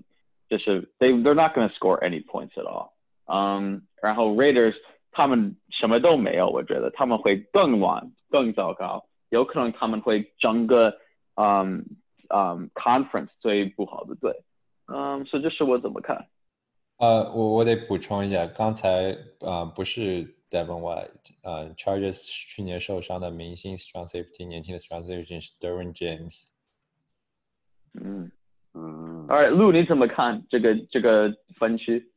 [0.48, 2.92] 就是 they they're not going to score any points at all。
[3.26, 4.76] 嗯，然后 Raiders
[5.12, 10.90] 他们什么都没有，我觉得他们会更乱，更糟糕，有可能他们会整个
[11.36, 11.86] 嗯
[12.30, 14.44] 嗯 conference 最不好的队。
[14.88, 16.28] 嗯，所以这是我怎么看。
[16.98, 26.50] 呃，我我得补充一下，刚才呃不是 Devon White，呃，Chargers 去年受伤的明星 strong safety，年轻的 strong safety 是 Derwin James。
[27.94, 28.32] 嗯
[28.74, 32.12] 嗯，，All right，路你怎么看这个这个分区？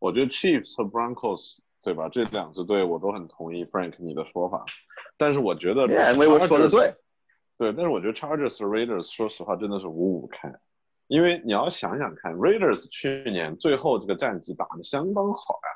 [0.00, 2.08] 我觉得 Chiefs 和 Broncos 对吧？
[2.08, 4.64] 这两支队我都很同意 Frank 你的说法，
[5.16, 5.86] 但是我觉得
[6.68, 6.94] 对。
[7.56, 10.48] 对，但是我觉得 Chargers 和 Raiders 说实话真的是五五开，
[11.08, 15.68] 因为你要想想看，Raiders 去年最后这个战绩打得相当好呀，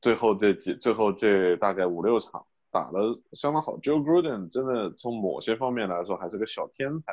[0.00, 7.12] 最后这几最后这大概五六场打得相当好，Joe Gruden 真的从某些方面来说还是个小天才，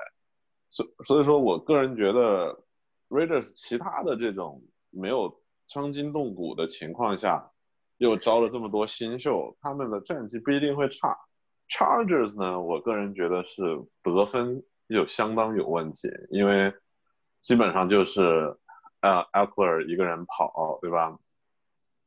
[0.70, 2.64] 所所以说我个人觉得
[3.10, 7.50] Raiders 其他的这种没有伤筋动骨的情况下，
[8.04, 11.18] 又招了这么多新秀，他们的战绩不一定会差。
[11.70, 13.64] Chargers 呢，我个人觉得是
[14.04, 16.74] 得分有相当有问题，因为
[17.40, 18.22] 基本上就是
[19.00, 21.18] 呃 a l k l e r 一个人跑，对吧？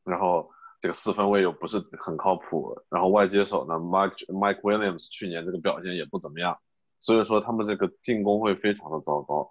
[0.04, 0.50] 然后
[0.82, 6.58] 这个四分卫又不是很靠谱，然后外接手呢，Mike Mike Williams 去年这个表现也不怎么样，
[7.00, 9.50] 所以说他们这个进攻会非常的糟糕，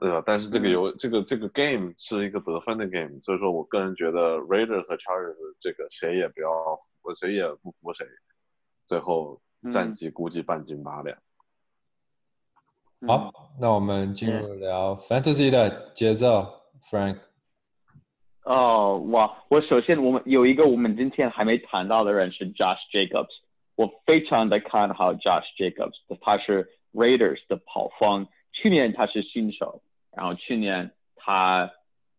[0.00, 0.22] 对吧？
[0.24, 6.48] 但是这个游、这个这个 game 是一个得分的 game，所以说我个人觉得 Raiders 和 Chargers 这个谁也不要
[7.02, 8.06] 服，谁也不服谁。
[8.86, 11.18] 最后战嗯绩估计半斤八两。
[13.02, 16.46] 嗯好，那我们进入聊 Fantasy 的节奏
[16.90, 17.18] ，Frank。
[18.44, 19.44] 哦，哇！
[19.48, 23.32] 我首先我们有一个我们今天还没谈到的人是 Josh Jacobs，
[23.76, 29.82] 我非常的看好 Josh Jacobs，他是 Raiders 的跑方，去年他是新手，
[30.16, 31.70] 然后去年他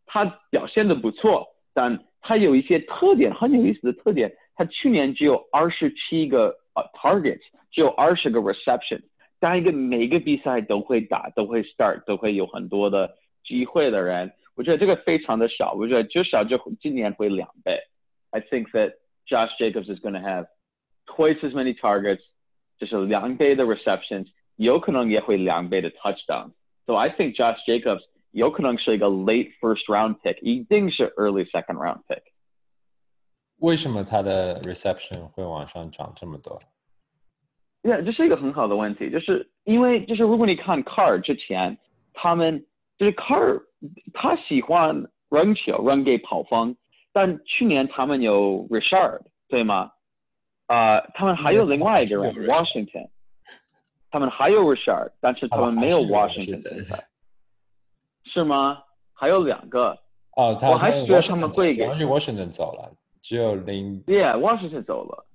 [0.05, 7.39] 他表现的不错，但他有一些特点很有意思的特点，他去年只有二十七个呃 target，
[7.71, 9.01] 只有二十个 reception，
[9.39, 14.31] 当一个每个比赛都会打，都会 start，都会有很多的机会的人。
[14.55, 17.79] 我觉得这个非常的少，我觉得至少就今年会两倍。
[18.31, 18.93] I think that
[19.25, 20.47] Josh Jacobs is going to have
[21.07, 22.21] twice as many targets，
[22.77, 24.27] 就是两倍的 receptions，
[24.57, 26.51] 有可能也会两倍的 touchdown。
[26.86, 32.22] So I think Josh Jacobs 有可能是一个 late first round pick，一定是 early second round pick。
[33.58, 36.58] 为什么他的 reception 会往上涨这么多？
[37.82, 41.78] Yeah，这是一个很好的问题，就是因为就是如果你看 Carr 之前，
[42.12, 42.66] 他们
[42.98, 43.62] 就是 Carr
[44.12, 46.76] 他喜欢扔球扔给跑锋，
[47.12, 49.92] 但去年他们有 Richard 对吗？
[50.66, 53.08] 呃，他们还有另外一个人还是有 Richard Washington，
[54.11, 57.07] 他们还有 Richard，但是他们没有 Washington 现在，
[58.25, 58.83] 是吗？
[59.13, 59.97] 还有两个
[60.35, 65.25] 哦，他我还觉得他们会给主要是 Washington 走了，只有零，Yeah，Washington 走了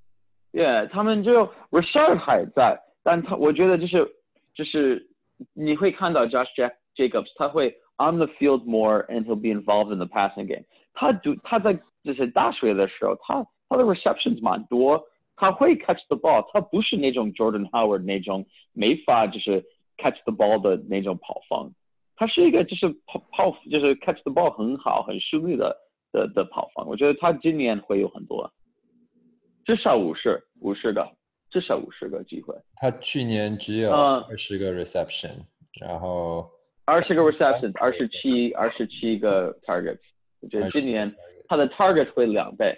[0.52, 4.06] ，Yeah，他们就 Richard 还在，但他我觉得就是
[4.54, 5.08] 就是
[5.54, 10.64] 你会看到 Josh Jack Jacobs，他会 on the field more and he'll be involved in the passing game。
[10.92, 15.04] 他读他在就是大学的时候，他他的 receptions 蛮多，
[15.36, 19.62] 他会 catch the ball，他不是那种 Jordan Howard 那种没法就是
[19.98, 21.70] catch the ball 的那种跑锋，
[22.16, 25.76] 他是一个就是跑跑就是 catch the ball 很好很顺利的
[26.12, 26.86] 的的跑锋。
[26.88, 28.50] 我觉得他今年会有很多，
[29.64, 31.06] 至少五十五十个，
[31.50, 32.54] 至少五十个机会。
[32.76, 35.44] 他去年只有呃二十个 reception，
[35.80, 36.48] 然后
[36.86, 39.98] 二十个 receptions，二十七二十七个 targets，
[40.40, 41.14] 我觉得今年
[41.46, 42.74] 他的 target 会两倍，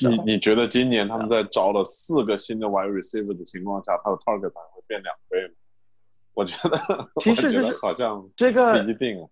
[0.00, 5.54] 你你觉得今年他们在招了四个新的 wide receiver 的情况下，他的 target 还会变两倍吗？
[6.32, 6.76] 我觉得，
[7.22, 9.28] 其实我觉得就是好像这个不一定啊。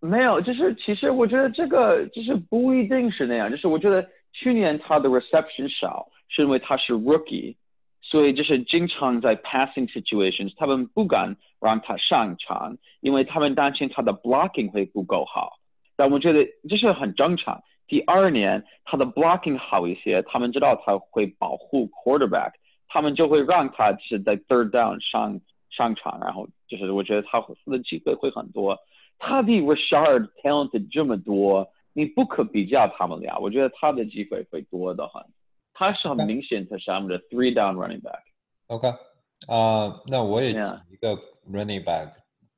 [0.00, 7.54] 没有，就是其实我觉得这个就是不一定是那样，就是我觉得去年他的 reception 少，是因为他是 rookie，
[8.00, 15.60] 所以就是经常在 passing situations，他们不敢让他上场，因为他们担心他的 blocking 会不够好。
[15.94, 17.62] 但我觉得这是很正常。
[17.86, 22.52] 第二年他的 blocking 好一些，他们知道他会保护 quarterback，
[22.88, 28.78] 他们就会让他是在 third down 上上场，然后就是我觉得他的机会会很多。
[29.18, 33.38] 他比 Richard talented 这么多，你不可比较他们俩。
[33.38, 35.22] 我觉得他的机会会多的很。
[35.74, 38.20] 他是很明显他是他们的 three down running back。
[38.66, 38.88] OK，
[39.48, 41.16] 啊、那我也一个
[41.50, 42.10] running back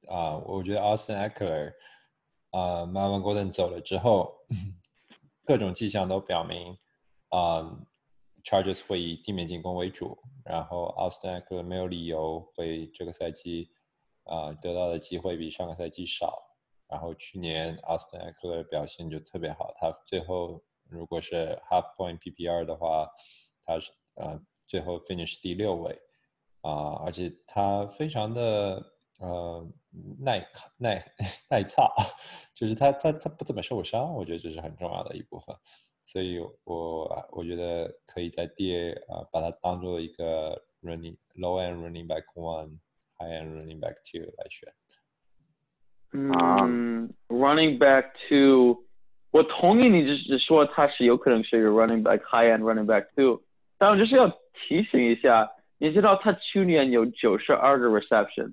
[0.08, 1.72] 啊、我觉得 Austin Eckler
[2.50, 4.34] 啊、m a r v i n Gordon 走了之后，
[5.44, 6.76] 各种迹象都表明
[7.28, 7.78] 啊、
[8.44, 13.70] Chargers 会以地面进攻为主，然后 Austin Eckler 没有理由会这个赛季
[14.24, 16.42] 啊、得到的机会比上个赛季少。
[16.86, 23.08] 然后去年 Austin Eckler 表现就特别好，他最后如果是 half point PPR 的话，
[23.62, 25.98] 他是呃最后 finish 第六位
[26.60, 29.66] 啊、而且他非常的呃
[30.20, 30.40] 耐
[30.78, 31.02] 耐
[31.50, 31.92] 耐操，
[32.54, 35.54] 就是他他他不怎么受伤，我觉得这是很重要的一部分。
[36.02, 42.78] 所以我我觉得可以在 DA 呃把它当做一个 running low end running back one
[43.18, 44.72] high end running back two 来选。
[46.12, 48.84] 嗯，running back two，
[49.30, 53.42] 我同意你，就是说他是有可能是一个 running back high end running back two，
[53.78, 58.52] 但我就是要提醒一下，你知道他去年有九十二个 receptions，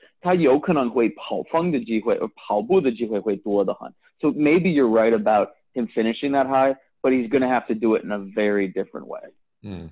[0.20, 3.92] 他有可能会跑方的机会，跑步的机会会多的很。
[4.20, 7.96] So maybe you're right about him finishing that high, but he's going to have to do
[7.96, 9.20] it in a very different way.
[9.62, 9.90] 嗯，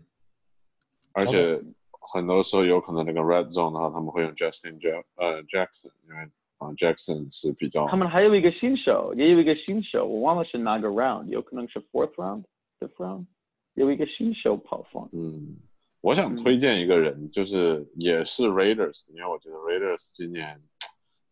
[1.12, 6.22] 而且很多时候有可能那个 red zone 的话，他们会用 Justin Jack 呃 Jackson，因为
[6.58, 13.26] 啊 Jackson 是比较他们还有一个新手，也有一个新手，我忘了是哪个 round，有可能是 fourth round，fifth round，
[13.74, 15.08] 有一个新手跑锋。
[15.12, 15.56] 嗯，
[16.01, 20.61] 我想推荐一个人，就是也是 Raiders，因为我觉得 Raiders 今年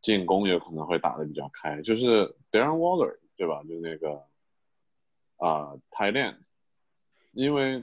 [0.01, 3.63] 进攻有可能会打得比较开，就是 Darren Waller 对吧？
[3.63, 4.21] 就那个
[5.37, 6.35] 啊 end，
[7.31, 7.81] 因为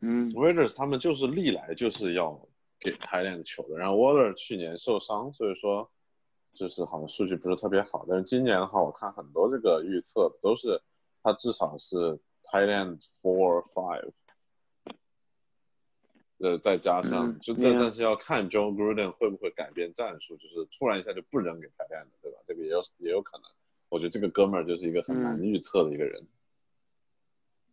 [0.00, 2.40] 嗯 Raiders 他们就是历来就是要
[2.78, 5.90] 给 end 球的，然后 Waller 去年受伤，所以说
[6.54, 10.80] 就是好像数据不是特别好，但是今年的话，我看很多这个预测都是
[11.24, 11.96] 他至少是
[12.52, 14.12] end four or five。
[16.42, 22.38] 呃，再加上嗯就但但是要看 Joe Gruden 会不会改变战术，就是突然一下就不扔给 tight end 了，对吧？
[22.46, 23.44] 这个也有也有可能。
[23.90, 26.22] 我觉得这个哥们儿就是一个很难嗯预测的一个人。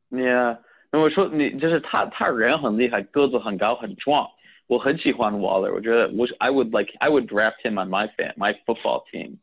[0.09, 0.57] Yeah，
[0.91, 4.29] 那我说你就是他，他人很厉害，个子很高很壮，
[4.67, 9.37] 我很喜欢 Waller，我觉得我 I would like I would draft him on my fan my football team。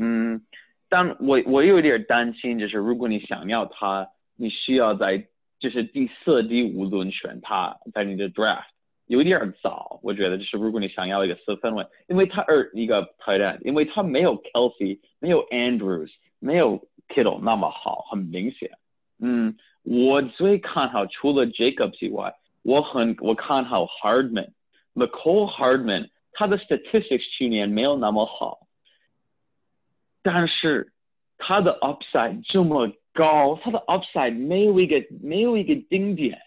[0.00, 0.42] 嗯，
[0.88, 5.26] 但我我有点担心，就是如果你想要他，你需要在
[5.60, 8.64] 就是第四、第五轮选他，在你的 draft
[9.06, 18.70] 有点早，我觉得就是如果你想要一个四分位，因为他二一个排的因为他没有 Kelsey，没有 Andrews，没有 Kittle 那么好，很明显。
[19.18, 28.60] 嗯，我最看好除了 Jacobs 以外，我很我看好 Hardman，McCall Hardman，他的 statistics 去年没有那么好，
[30.22, 30.92] 但是
[31.36, 36.38] 他的 upside 这么高，他的 upside 没有一个没有一个顶点，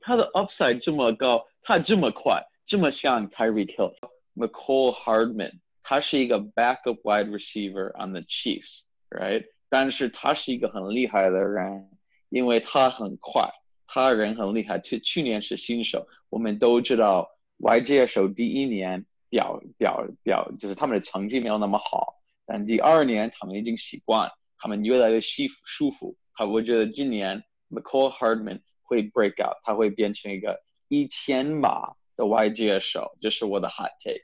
[0.00, 3.94] 他的 upside 这么高，他这么快，这么像 Tyreek Hill。
[4.34, 9.46] McCall Hardman，他是一个 backup wide receiver on the Chiefs，right？
[9.68, 11.90] 但是他是一个很厉害的人，
[12.28, 13.50] 因为他很快，
[13.86, 14.78] 他人很厉害。
[14.78, 17.28] 去去年是新手，我们都知道
[17.58, 22.14] YJ 手第一年表表表就是他们的成绩没有那么好，
[22.46, 26.16] 但第二年他们已经习惯，他们越来越舒服舒服。
[26.34, 34.22] 他我觉得今年 McCall Hardman 会 break out，他会变成一个一千码的 YJ 手，这是我的 hot take。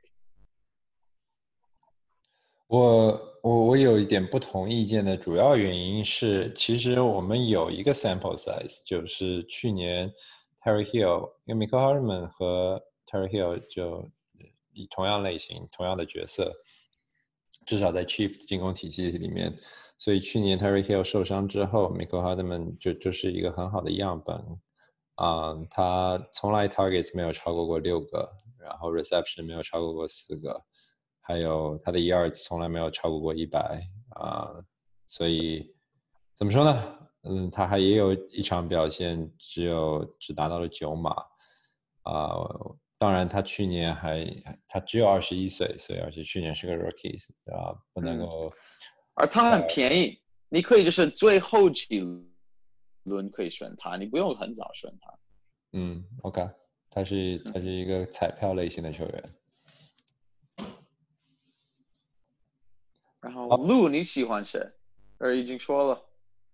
[2.69, 10.11] 我我我有一点不同意见的主要原因是，其实我们有一个 sample size，就是去年
[10.63, 14.11] Terry Hill，因为 Michael Hardman 和 Terry Hill 就
[14.73, 16.51] 以同样类型、同样的角色，
[17.67, 19.55] 至少在 Chief 进攻体系里面，
[19.99, 24.37] 所以去年 Terry Hill 受伤之后，Michael Hardman 就就是一个很好的样本。
[25.17, 28.29] 啊、他从来 targets 没有超过过六个，
[28.59, 30.61] 然后 reception 没有超过过四个，
[31.21, 33.81] 还有他的 yards 从来没有超过过一百
[34.17, 34.51] 啊，
[35.07, 35.73] 所以
[36.35, 36.99] 怎么说呢？
[37.25, 41.15] 嗯，他还也有一场表现只有只达到了九码
[42.03, 42.35] 啊、
[42.99, 44.27] 当然他去年还
[44.67, 47.17] 他只有二十一岁，所以而且去年是个 rookie
[47.55, 48.53] 啊，不能嗯够
[49.15, 52.01] 而他很便宜，你可以就是最后几
[53.05, 55.19] 轮可以选他，你不用很早选他。
[55.73, 56.49] 嗯，OK，
[56.91, 59.35] 他是他是一个彩票类型的球员。
[63.21, 64.61] 然后 Lu 你喜欢谁？
[65.19, 66.03] 呃，已经说了。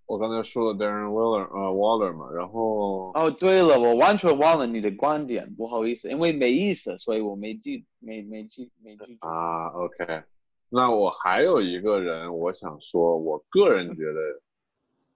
[0.04, 9.18] 我刚才说了 Darren Waller 呃 Waller 嘛，然后哦，对了，我完全忘了你的观点，不好意思，因为没意思，所以我没记没没记没记。
[9.20, 10.22] 啊，OK，
[10.70, 14.20] 那我还有一个人，我想说，我个人觉得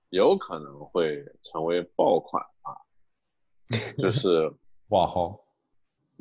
[0.08, 2.72] 有可能会成为爆款啊，
[3.98, 4.52] 就 是
[4.88, 5.38] 网红，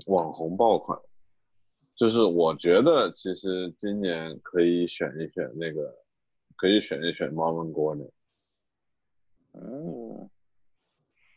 [0.08, 1.00] 网红爆款，
[1.96, 5.96] 就是我觉得其实今年可以选一选那个，
[6.58, 8.10] 可以选一选 Marvin Gordon，
[9.54, 10.30] 哦，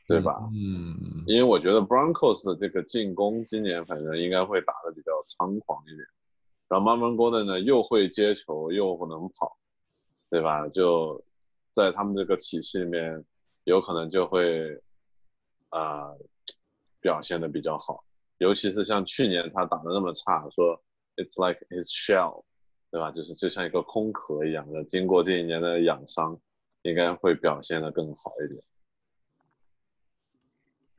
[0.09, 0.49] 对吧？
[0.53, 6.07] 嗯，因为我觉得 Broncos 的这个进攻今年反正应该会打的比较猖狂一点，
[6.69, 9.57] 然后 Marvin Gordon 呢又会接球又能跑，
[10.31, 10.69] 对吧？
[10.69, 11.23] 就
[11.73, 13.25] 在他们这个体系里面，
[13.65, 14.75] 有可能就会
[15.71, 16.19] 啊、呃
[17.01, 18.03] 表现的比较好，
[18.39, 20.83] 尤其是像去年他打的那么差，说
[21.17, 22.45] It's like his shell，
[22.91, 23.11] 对吧？
[23.11, 26.41] 就是就像一个空壳一样的，经过这一年的养伤，
[26.81, 28.65] 应该会表现的更好一点。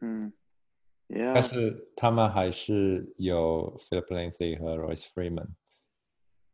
[0.02, 0.32] 嗯
[1.08, 5.48] 但是他们还是有 Philip Lindsay 和 Royce Freeman。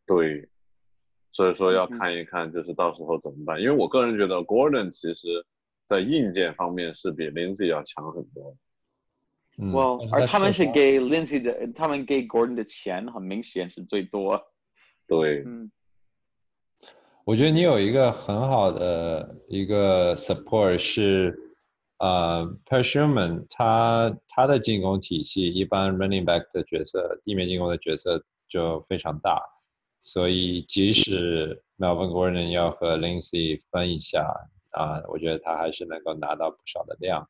[0.05, 0.49] 对，
[1.31, 3.59] 所以说要嗯看一看，就是到时候怎么办。
[3.61, 5.45] 因为我个人觉得 Gordon 其实
[5.85, 8.55] 在硬件方面是比 Lindsay 要强很多。
[9.57, 14.41] 嗯、well，而他们是给 Lindsay 的，他们给 Gordon 的钱很明显是最多。
[15.07, 15.71] 对，嗯
[17.23, 21.50] 我觉得你有一个很好的一个 support 是，
[22.01, 29.39] 呃 p e r s h u m a n 他他的进攻体系一般 running back 的角色，地面进攻的角色就非常大，
[30.01, 34.27] 所以即使 Melvin Gordon 要和 Lindsay 分一下
[34.71, 37.27] 啊、我觉得他还是能够拿到不少的量。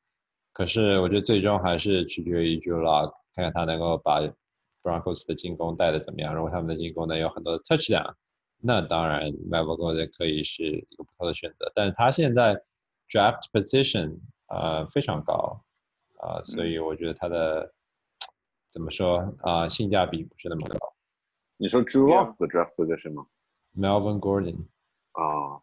[0.54, 4.22] 可是我觉得最终还是取决于 Drew Lock，看看他能够把
[4.84, 6.36] Broncos 的进攻带的怎么样。
[6.36, 8.14] 如果他们的进攻呢有很多的 touchdown，
[8.62, 11.72] 那当然 Melvin Gordon 可以是一个不错的选择。
[11.74, 12.56] 但是他现在
[13.10, 14.20] draft position
[14.52, 15.62] 呃非常高
[16.18, 17.74] 啊、所以我觉得他的
[18.72, 20.78] 怎么说啊、性价比不是那么高。
[21.58, 23.26] 你说 Drew Lock 的 draft position 吗
[23.76, 24.66] ？Melvin Gordon
[25.14, 25.62] 啊。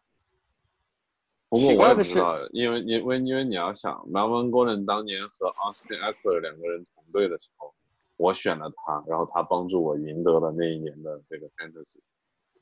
[1.49, 7.73] 不过我奇怪的是也不知道，因为因为因为你要想，Melvin Gordon 当年和 Austin Eckler 两个人同队的时候，
[8.17, 11.99] 我选了他，然后他帮助我赢得了那一年的这个 Fantasy，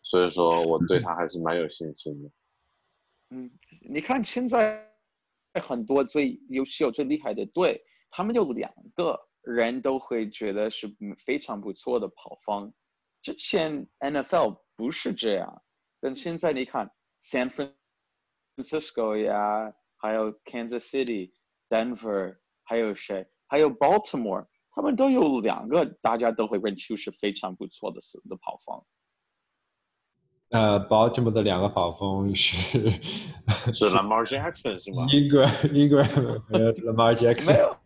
[0.03, 2.29] 所以说我对他还是蛮有信心的。
[3.31, 3.51] 嗯，
[3.89, 4.89] 你看现在
[5.59, 10.87] 很多最优秀、最厉害的队，他们有两个人都会觉得是
[11.17, 12.73] 非常不错的跑方。
[13.21, 15.63] 之前 NFL 不是这样，
[15.99, 16.89] 但现在你看
[17.21, 17.49] San
[18.57, 21.31] Francisco 呀，还有 Kansas City、
[21.69, 23.27] Denver，还有谁？
[23.47, 27.99] 还有 Baltimore，他们都有两个大家都会认出是非常不错的
[28.29, 28.85] 的跑方。
[30.49, 32.89] 呃，Baltimore 的两个跑锋是
[33.73, 37.57] 是 Lamar Jackson 是吗？Ingram Ingram 和 Lamar Jackson。
[37.57, 37.77] 有，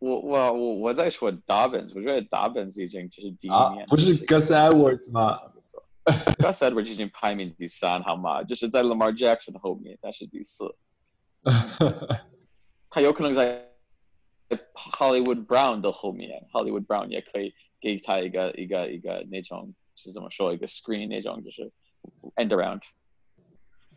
[0.00, 5.38] 我我我我在说 Dobbins，我觉得 Dobbins 已经就是第一面，，啊不是 Gus Edwards 吗
[6.04, 8.42] ？Gus Edwards 已经排名第三，好吗？
[8.42, 10.74] 就是在 Lamar Jackson 后面，但是第四，
[12.90, 13.68] 他有可能在
[14.74, 19.72] Hollywood Brown 的后面，Hollywood Brown 也可以给他一个一个一个那种
[20.02, 21.70] 是怎么说一个 screen 那种就是
[22.36, 22.80] end around。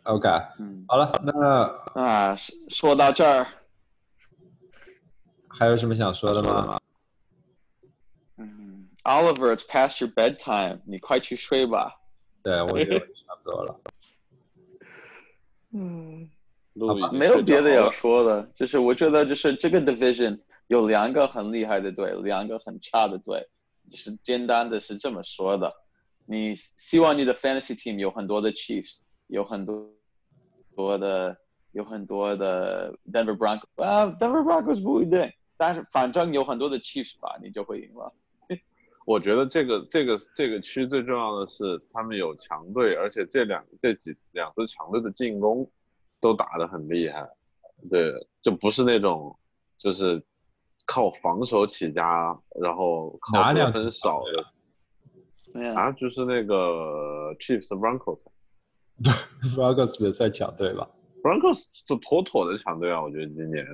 [0.03, 0.29] OK，
[0.59, 3.47] 嗯，好了，那啊，说说到这儿，
[5.47, 6.79] 还有什么想说的吗？
[8.37, 11.99] 嗯，Oliver，it's past your bedtime，你快去睡吧。
[12.43, 13.81] 对，我觉得差不多了。
[15.71, 16.29] 嗯。
[17.13, 20.37] 没有别的要说的，就是我觉得就是这个 division
[20.67, 23.47] 有两个很厉害的队，两个很差的队，
[23.89, 25.73] 就是简单的是这么说的。
[26.25, 29.87] 你希望你的 fantasy team 有很多的 Chiefs，有很多
[30.75, 31.37] 多的
[31.71, 38.13] 有很多的 Denver Broncos 啊，Denver Broncos 不一定，但是反正有很多的 Chiefs 吧，你就会赢了。
[39.05, 45.69] 我觉得这个这个这个区最重要的是他们有强队，而且这两这几两支强队的进攻
[46.19, 47.29] 都打得很厉害，
[47.87, 48.11] 对，
[48.41, 49.37] 就不是那种
[49.77, 50.19] 就是
[50.87, 54.43] 靠防守起家，然后靠得分哪两支少的
[55.75, 58.19] 啊，就是那个 Chiefs Broncos
[59.55, 60.89] Broncos 也算强队吧
[61.23, 63.65] ？Broncos 就妥妥的强队啊，我觉得今年。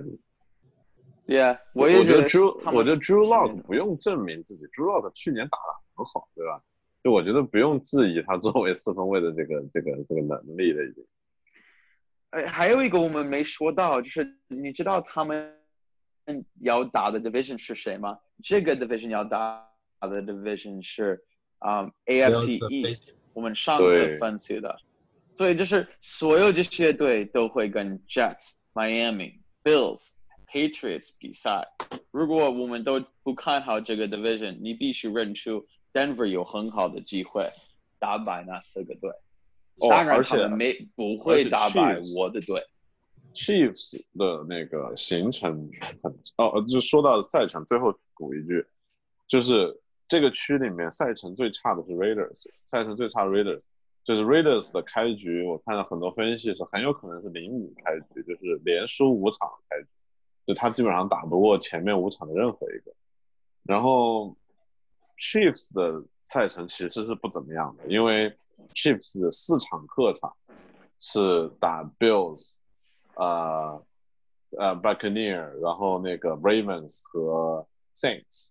[1.25, 2.23] 对呀，我也觉得
[2.71, 6.61] 我觉得 Drew Lock 不用证明自己，Drew Lock 去年打得很好，对吧？
[7.03, 11.05] 就我觉得不用质疑他作为四分卫的这个这个这个能力了，已经。
[12.31, 15.51] 哎，还有一个我们没说到，就是你知道他们
[16.61, 18.19] 要打的 division 是谁吗？
[18.43, 19.67] 这个 division 要打
[20.01, 21.23] 的 division 是
[21.61, 24.75] 啊、AFC East，我们上次分析的。
[25.33, 30.11] 所以就是所有这些队都会跟 Jets、Miami、Bills、
[30.51, 31.65] Patriots 比赛。
[32.11, 37.49] 如果我们都不看好这个 division，你必须认出 Denver 有很好的机会
[37.99, 39.09] 打败那四个队。
[39.77, 42.61] 哦当然，他们没不会打败我的队。
[43.33, 45.69] Chiefs 的那个行程
[46.03, 48.65] 很哦，呃就说到赛程，最后补一句，
[49.27, 49.80] 就是
[50.11, 53.61] 这个区里面赛程最差的是 Raiders，赛程最差 Raiders，
[54.03, 59.87] 就是 Raiders 的开局，我看到很多分析是很有可能是零五开局，就是连输五场开局，
[60.47, 62.91] 就他基本上打不过前面五场的任何一个。
[63.63, 64.35] 然后
[65.17, 68.29] Chiefs 的赛程其实是不怎么样的，因为
[68.73, 70.35] Chiefs 的四场客场
[70.99, 72.57] 是打 Bills。
[73.15, 73.81] 呃
[74.57, 78.49] 呃 Buccaneer，然后那个 Ravens 和 Saints，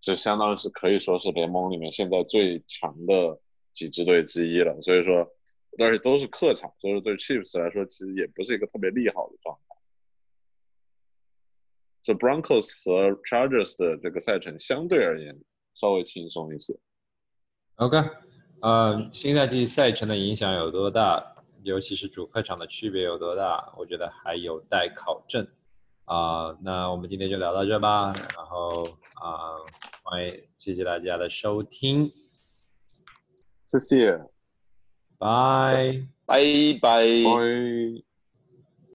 [0.00, 3.38] 就相当于是可以说是联盟里面现在最强的
[3.72, 4.80] 几支队之一了。
[4.80, 5.26] 所以说，
[5.78, 9.76] 但是都是客场，所以说对 Chiefs 来说，其实也不是一个特别利好的状态。
[12.02, 15.38] 这 Broncos 和 Chargers 的这个赛程相对而言
[15.74, 16.74] 稍微轻松一些。
[17.76, 17.98] OK，
[18.62, 21.36] 呃，新赛季赛程的影响有多大？
[21.62, 23.70] 尤其是主客场的区别有多大？
[23.76, 25.46] 我觉得还有待考证。
[26.06, 28.14] 啊、那我们今天就聊到这吧。
[28.34, 28.84] 然后
[29.20, 29.60] 啊、
[30.02, 32.10] 欢迎谢谢大家的收听，
[33.66, 34.18] 谢谢，
[35.18, 36.06] 拜。
[36.26, 36.42] 拜
[36.80, 37.04] 拜。
[37.04, 38.09] 拜。